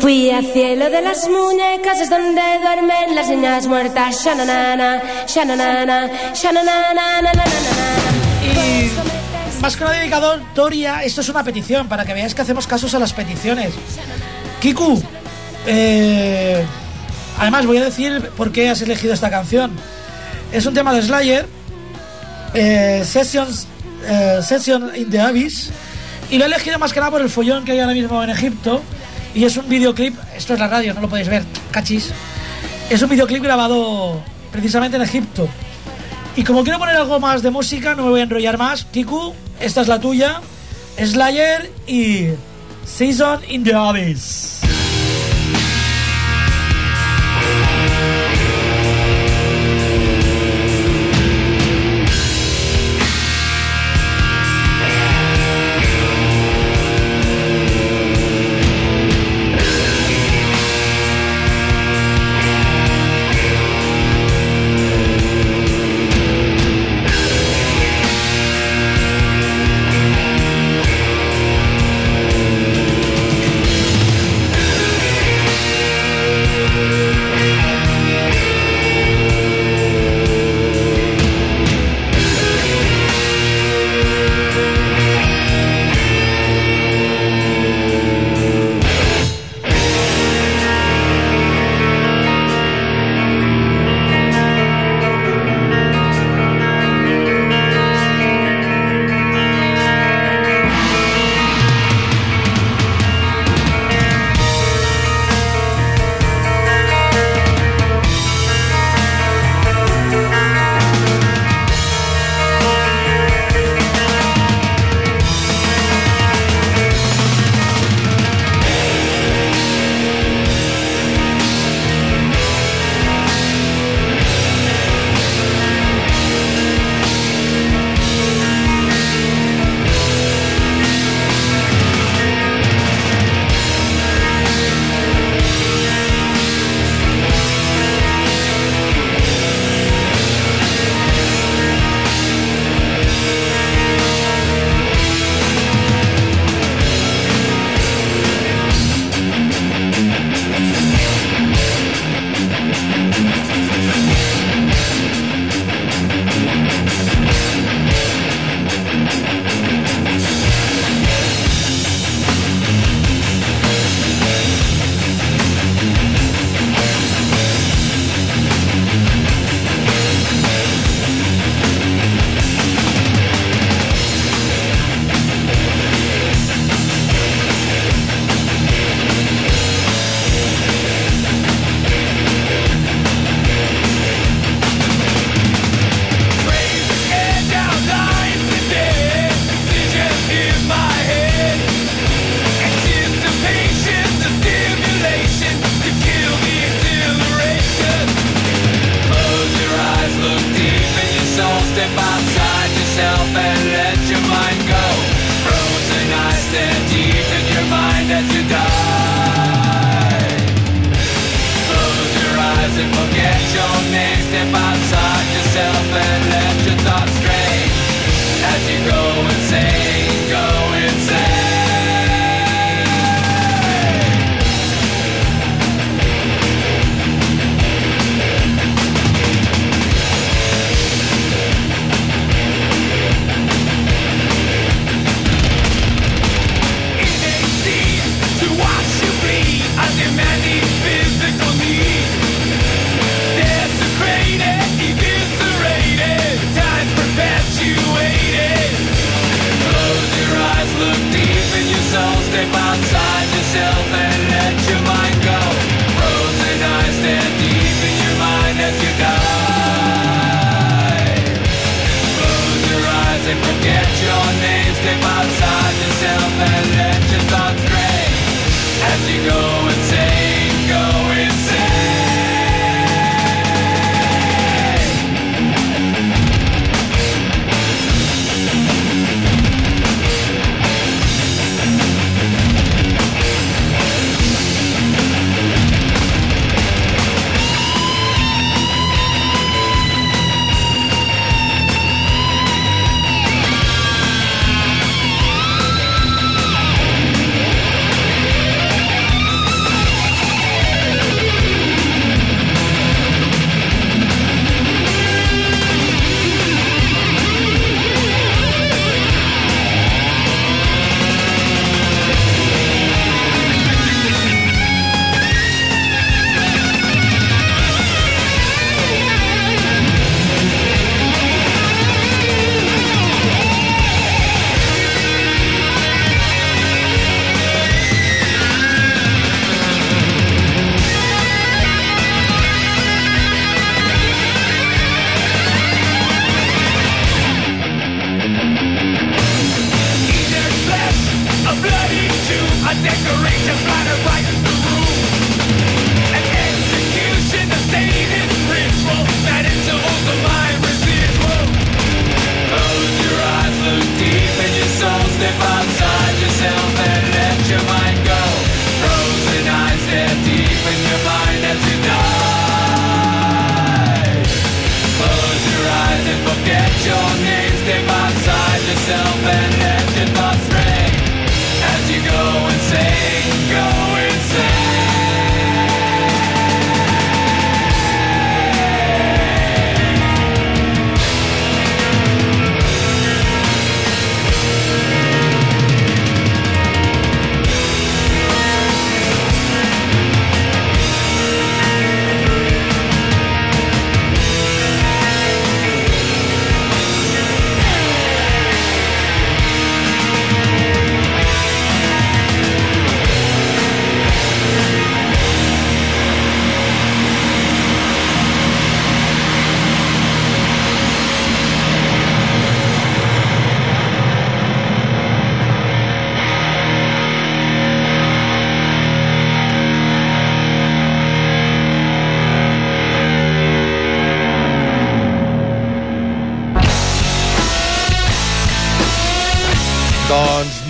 Fui 0.00 0.30
al 0.30 0.44
cielo 0.46 0.90
de 0.90 1.02
las 1.02 1.28
muñecas, 1.28 2.00
es 2.00 2.10
donde 2.10 2.40
duermen 2.62 3.14
las 3.14 3.28
niñas 3.28 3.66
muertas. 3.66 4.26
Y 8.42 9.60
más 9.60 9.76
que 9.76 9.84
una 9.84 9.92
dedicatoria, 9.92 11.02
esto 11.02 11.20
es 11.20 11.28
una 11.28 11.42
petición 11.42 11.88
para 11.88 12.04
que 12.04 12.14
veáis 12.14 12.34
que 12.34 12.42
hacemos 12.42 12.66
casos 12.66 12.94
a 12.94 12.98
las 12.98 13.12
peticiones. 13.12 13.72
Kiku, 14.60 15.02
eh, 15.66 16.64
además 17.38 17.66
voy 17.66 17.78
a 17.78 17.84
decir 17.84 18.30
por 18.36 18.52
qué 18.52 18.68
has 18.68 18.82
elegido 18.82 19.14
esta 19.14 19.30
canción. 19.30 19.72
Es 20.52 20.66
un 20.66 20.74
tema 20.74 20.92
de 20.92 21.02
Slayer, 21.02 21.48
eh, 22.54 23.02
Sessions, 23.04 23.66
eh, 24.06 24.40
Session 24.42 24.92
in 24.94 25.10
the 25.10 25.20
Abyss, 25.20 25.70
y 26.30 26.38
lo 26.38 26.44
he 26.44 26.46
elegido 26.46 26.78
más 26.78 26.92
que 26.92 27.00
nada 27.00 27.12
por 27.12 27.22
el 27.22 27.28
follón 27.28 27.64
que 27.64 27.72
hay 27.72 27.80
ahora 27.80 27.94
mismo 27.94 28.22
en 28.22 28.30
Egipto. 28.30 28.82
Y 29.34 29.44
es 29.44 29.56
un 29.56 29.68
videoclip, 29.68 30.16
esto 30.36 30.54
es 30.54 30.60
la 30.60 30.68
radio, 30.68 30.94
no 30.94 31.02
lo 31.02 31.08
podéis 31.08 31.28
ver, 31.28 31.44
cachis. 31.70 32.10
Es 32.88 33.02
un 33.02 33.10
videoclip 33.10 33.42
grabado 33.42 34.22
precisamente 34.50 34.96
en 34.96 35.02
Egipto. 35.02 35.48
Y 36.36 36.44
como 36.44 36.62
quiero 36.62 36.78
poner 36.78 36.96
algo 36.96 37.20
más 37.20 37.42
de 37.42 37.50
música, 37.50 37.94
no 37.94 38.04
me 38.04 38.10
voy 38.10 38.20
a 38.20 38.24
enrollar 38.24 38.58
más. 38.58 38.84
Kiku, 38.86 39.34
esta 39.60 39.82
es 39.82 39.88
la 39.88 40.00
tuya. 40.00 40.40
Slayer 40.98 41.70
y 41.86 42.28
Season 42.84 43.40
in 43.48 43.64
the 43.64 43.74
Abyss. 43.74 44.65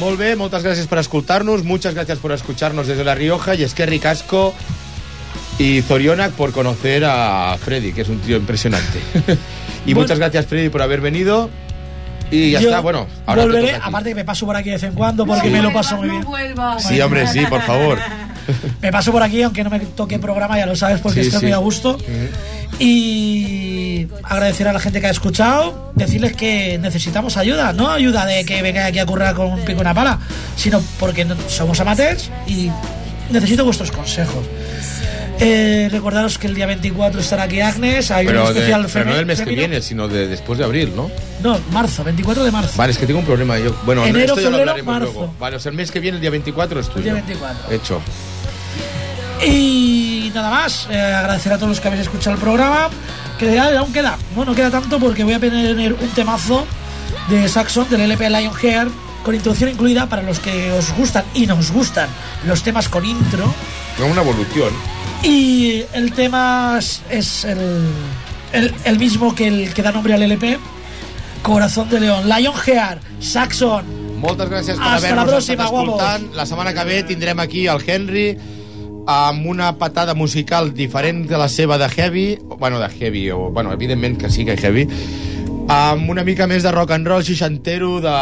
Molt 0.06 0.20
bé, 0.22 0.36
moltes 0.38 0.62
gràcies 0.62 0.86
per 0.86 1.00
escoltar-nos, 1.02 1.64
muchas 1.66 1.94
gracias 1.94 2.20
por 2.20 2.30
escucharnos 2.30 2.86
desde 2.86 3.02
La 3.02 3.16
Rioja 3.16 3.56
y 3.56 3.64
es 3.64 3.74
que 3.74 3.86
Ricasco 3.86 4.54
y 5.58 5.82
Zorionak 5.82 6.30
por 6.32 6.52
conocer 6.52 7.04
a 7.04 7.56
Freddy, 7.58 7.92
que 7.92 8.02
es 8.02 8.08
un 8.08 8.20
tío 8.20 8.36
impresionante. 8.36 9.00
y 9.84 9.94
Bueno. 9.94 10.02
muchas 10.02 10.18
gracias 10.20 10.46
Freddy 10.46 10.68
por 10.68 10.82
haber 10.82 11.00
venido 11.00 11.50
y 12.30 12.52
ya 12.52 12.60
Yo 12.60 12.68
está, 12.68 12.80
bueno, 12.80 13.08
ahora 13.26 13.42
volveré, 13.42 13.74
aparte 13.74 14.10
que 14.10 14.14
me 14.14 14.24
paso 14.24 14.46
por 14.46 14.54
aquí 14.54 14.68
de 14.68 14.76
vez 14.76 14.84
en 14.84 14.94
cuando 14.94 15.26
porque 15.26 15.50
me 15.50 15.60
lo 15.60 15.72
paso 15.72 15.96
muy 15.96 16.08
bien. 16.08 16.24
Sí, 16.78 17.00
hombre, 17.00 17.26
sí, 17.26 17.44
por 17.48 17.62
favor. 17.62 17.98
Me 18.82 18.90
paso 18.92 19.12
por 19.12 19.22
aquí, 19.22 19.42
aunque 19.42 19.62
no 19.64 19.70
me 19.70 19.80
toque 19.80 20.18
programa, 20.18 20.56
ya 20.58 20.66
lo 20.66 20.76
sabes, 20.76 21.00
porque 21.00 21.20
Sí, 21.22 21.26
estoy 21.28 21.40
sí. 21.40 21.46
muy 21.46 21.52
a 21.52 21.58
gusto. 21.58 21.98
Y 22.78 24.06
agradecer 24.22 24.68
a 24.68 24.72
la 24.72 24.80
gente 24.80 25.00
que 25.00 25.06
ha 25.06 25.10
escuchado, 25.10 25.92
decirles 25.94 26.34
que 26.34 26.78
necesitamos 26.78 27.36
ayuda, 27.36 27.72
no 27.72 27.90
ayuda 27.90 28.26
de 28.26 28.44
que 28.44 28.60
venga 28.62 28.84
aquí 28.86 28.98
a 28.98 29.06
currar 29.06 29.34
con 29.34 29.46
un 29.52 29.60
pico 29.60 29.78
y 29.78 29.80
una 29.80 29.94
pala, 29.94 30.18
sino 30.56 30.82
porque 31.00 31.26
somos 31.48 31.80
amateurs 31.80 32.30
y 32.46 32.70
necesito 33.30 33.64
vuestros 33.64 33.90
consejos. 33.90 34.44
Eh, 35.38 35.88
recordaros 35.92 36.38
que 36.38 36.46
el 36.46 36.54
día 36.54 36.64
24 36.66 37.20
estará 37.20 37.42
aquí 37.42 37.60
Agnes, 37.60 38.10
hay 38.10 38.26
Pero, 38.26 38.40
un 38.40 38.46
de- 38.46 38.52
especial 38.60 38.86
pero 38.90 39.04
no 39.10 39.16
del 39.16 39.26
mes 39.26 39.40
que 39.42 39.50
viene, 39.50 39.82
sino 39.82 40.08
de 40.08 40.28
después 40.28 40.58
de 40.58 40.64
abril, 40.64 40.92
¿no? 40.96 41.10
No, 41.42 41.58
marzo, 41.72 42.02
24 42.04 42.42
de 42.42 42.50
marzo. 42.50 42.72
Vale, 42.76 42.92
es 42.92 42.98
que 42.98 43.06
tengo 43.06 43.18
un 43.20 43.26
problema 43.26 43.58
yo. 43.58 43.76
Bueno, 43.84 44.04
Enero, 44.06 44.32
esto 44.34 44.36
ya 44.36 44.42
lo 44.44 44.56
febrero, 44.56 44.60
hablaremos 44.70 44.94
marzo. 44.94 45.12
luego. 45.12 45.34
Vale, 45.38 45.56
o 45.56 45.60
sea, 45.60 45.70
el 45.70 45.76
mes 45.76 45.90
que 45.90 46.00
viene, 46.00 46.16
el 46.16 46.20
día 46.22 46.30
24 46.30 46.80
es 46.80 46.88
tuyo. 46.88 47.02
día 47.04 47.12
24. 47.14 47.70
Hecho. 47.70 48.00
Y 49.44 50.30
nada 50.34 50.50
más, 50.50 50.88
eh, 50.90 51.00
agradecer 51.00 51.52
a 51.52 51.56
todos 51.56 51.70
los 51.70 51.80
que 51.80 51.88
habéis 51.88 52.02
escuchado 52.02 52.34
el 52.34 52.40
programa. 52.40 52.88
Que 53.38 53.58
aún 53.58 53.92
queda, 53.92 54.16
no, 54.34 54.44
no 54.44 54.54
queda 54.54 54.70
tanto 54.70 54.98
porque 54.98 55.24
voy 55.24 55.34
a 55.34 55.40
tener 55.40 55.92
un 55.92 56.08
temazo 56.10 56.66
de 57.28 57.48
Saxon 57.48 57.88
del 57.90 58.00
LP 58.02 58.30
Lionheart 58.30 58.90
con 59.22 59.34
introducción 59.34 59.70
incluida 59.70 60.06
para 60.06 60.22
los 60.22 60.38
que 60.38 60.70
os 60.70 60.92
gustan 60.92 61.24
y 61.34 61.46
nos 61.46 61.72
gustan 61.72 62.08
los 62.46 62.62
temas 62.62 62.88
con 62.88 63.04
intro. 63.04 63.52
Como 63.98 64.12
una 64.12 64.22
evolución. 64.22 64.70
Y 65.22 65.82
el 65.92 66.12
tema 66.12 66.78
es, 66.78 67.44
el, 67.44 67.88
el, 68.52 68.74
el 68.84 68.98
mismo 68.98 69.34
que 69.34 69.48
el 69.48 69.74
que 69.74 69.82
da 69.82 69.92
nombre 69.92 70.14
al 70.14 70.22
LP, 70.22 70.58
Corazón 71.42 71.90
de 71.90 72.00
León. 72.00 72.28
Lionheart, 72.28 73.02
Saxon. 73.20 74.06
Moltes 74.16 74.48
gràcies 74.48 74.78
per 74.80 74.86
Hasta 74.94 75.12
la 75.12 75.22
haver-nos 75.22 75.28
próxima, 75.28 75.64
estat 75.64 75.66
escoltant. 75.66 76.28
La 76.34 76.46
setmana 76.48 76.72
que 76.72 76.84
ve 76.88 77.02
tindrem 77.04 77.40
aquí 77.40 77.66
el 77.66 77.82
Henry 77.86 78.38
amb 79.06 79.46
una 79.46 79.70
patada 79.78 80.14
musical 80.14 80.74
diferent 80.74 81.24
de 81.30 81.38
la 81.38 81.48
seva 81.48 81.78
de 81.78 81.88
heavy, 81.88 82.38
bueno, 82.58 82.80
de 82.80 82.88
heavy, 82.88 83.30
o, 83.30 83.50
bueno, 83.50 83.72
evidentment 83.72 84.18
que 84.18 84.30
sí 84.30 84.44
que 84.44 84.56
heavy, 84.56 84.86
amb 85.68 86.10
una 86.10 86.24
mica 86.24 86.46
més 86.46 86.62
de 86.62 86.72
rock 86.74 86.92
and 86.94 87.06
roll 87.08 87.24
seixantero 87.26 88.00
de... 88.02 88.16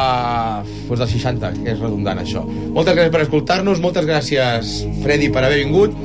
Pues 0.89 1.01
de 1.01 1.09
60, 1.09 1.53
que 1.62 1.72
és 1.74 1.80
redundant 1.80 2.20
això. 2.20 2.45
Moltes 2.47 2.97
gràcies 2.97 3.12
per 3.12 3.24
escoltar-nos, 3.24 3.80
moltes 3.85 4.09
gràcies, 4.09 4.76
Freddy, 5.03 5.32
per 5.32 5.45
haver 5.45 5.62
vingut, 5.64 5.97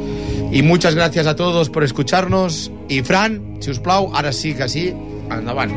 i 0.52 0.64
muchas 0.64 0.96
gracias 0.96 1.28
a 1.28 1.36
todos 1.36 1.70
por 1.70 1.84
escucharnos. 1.84 2.72
I 2.90 3.04
Fran, 3.04 3.62
si 3.62 3.72
us 3.72 3.80
plau, 3.80 4.10
ara 4.16 4.34
sí 4.34 4.56
que 4.56 4.68
sí, 4.72 4.90
endavant. 5.30 5.76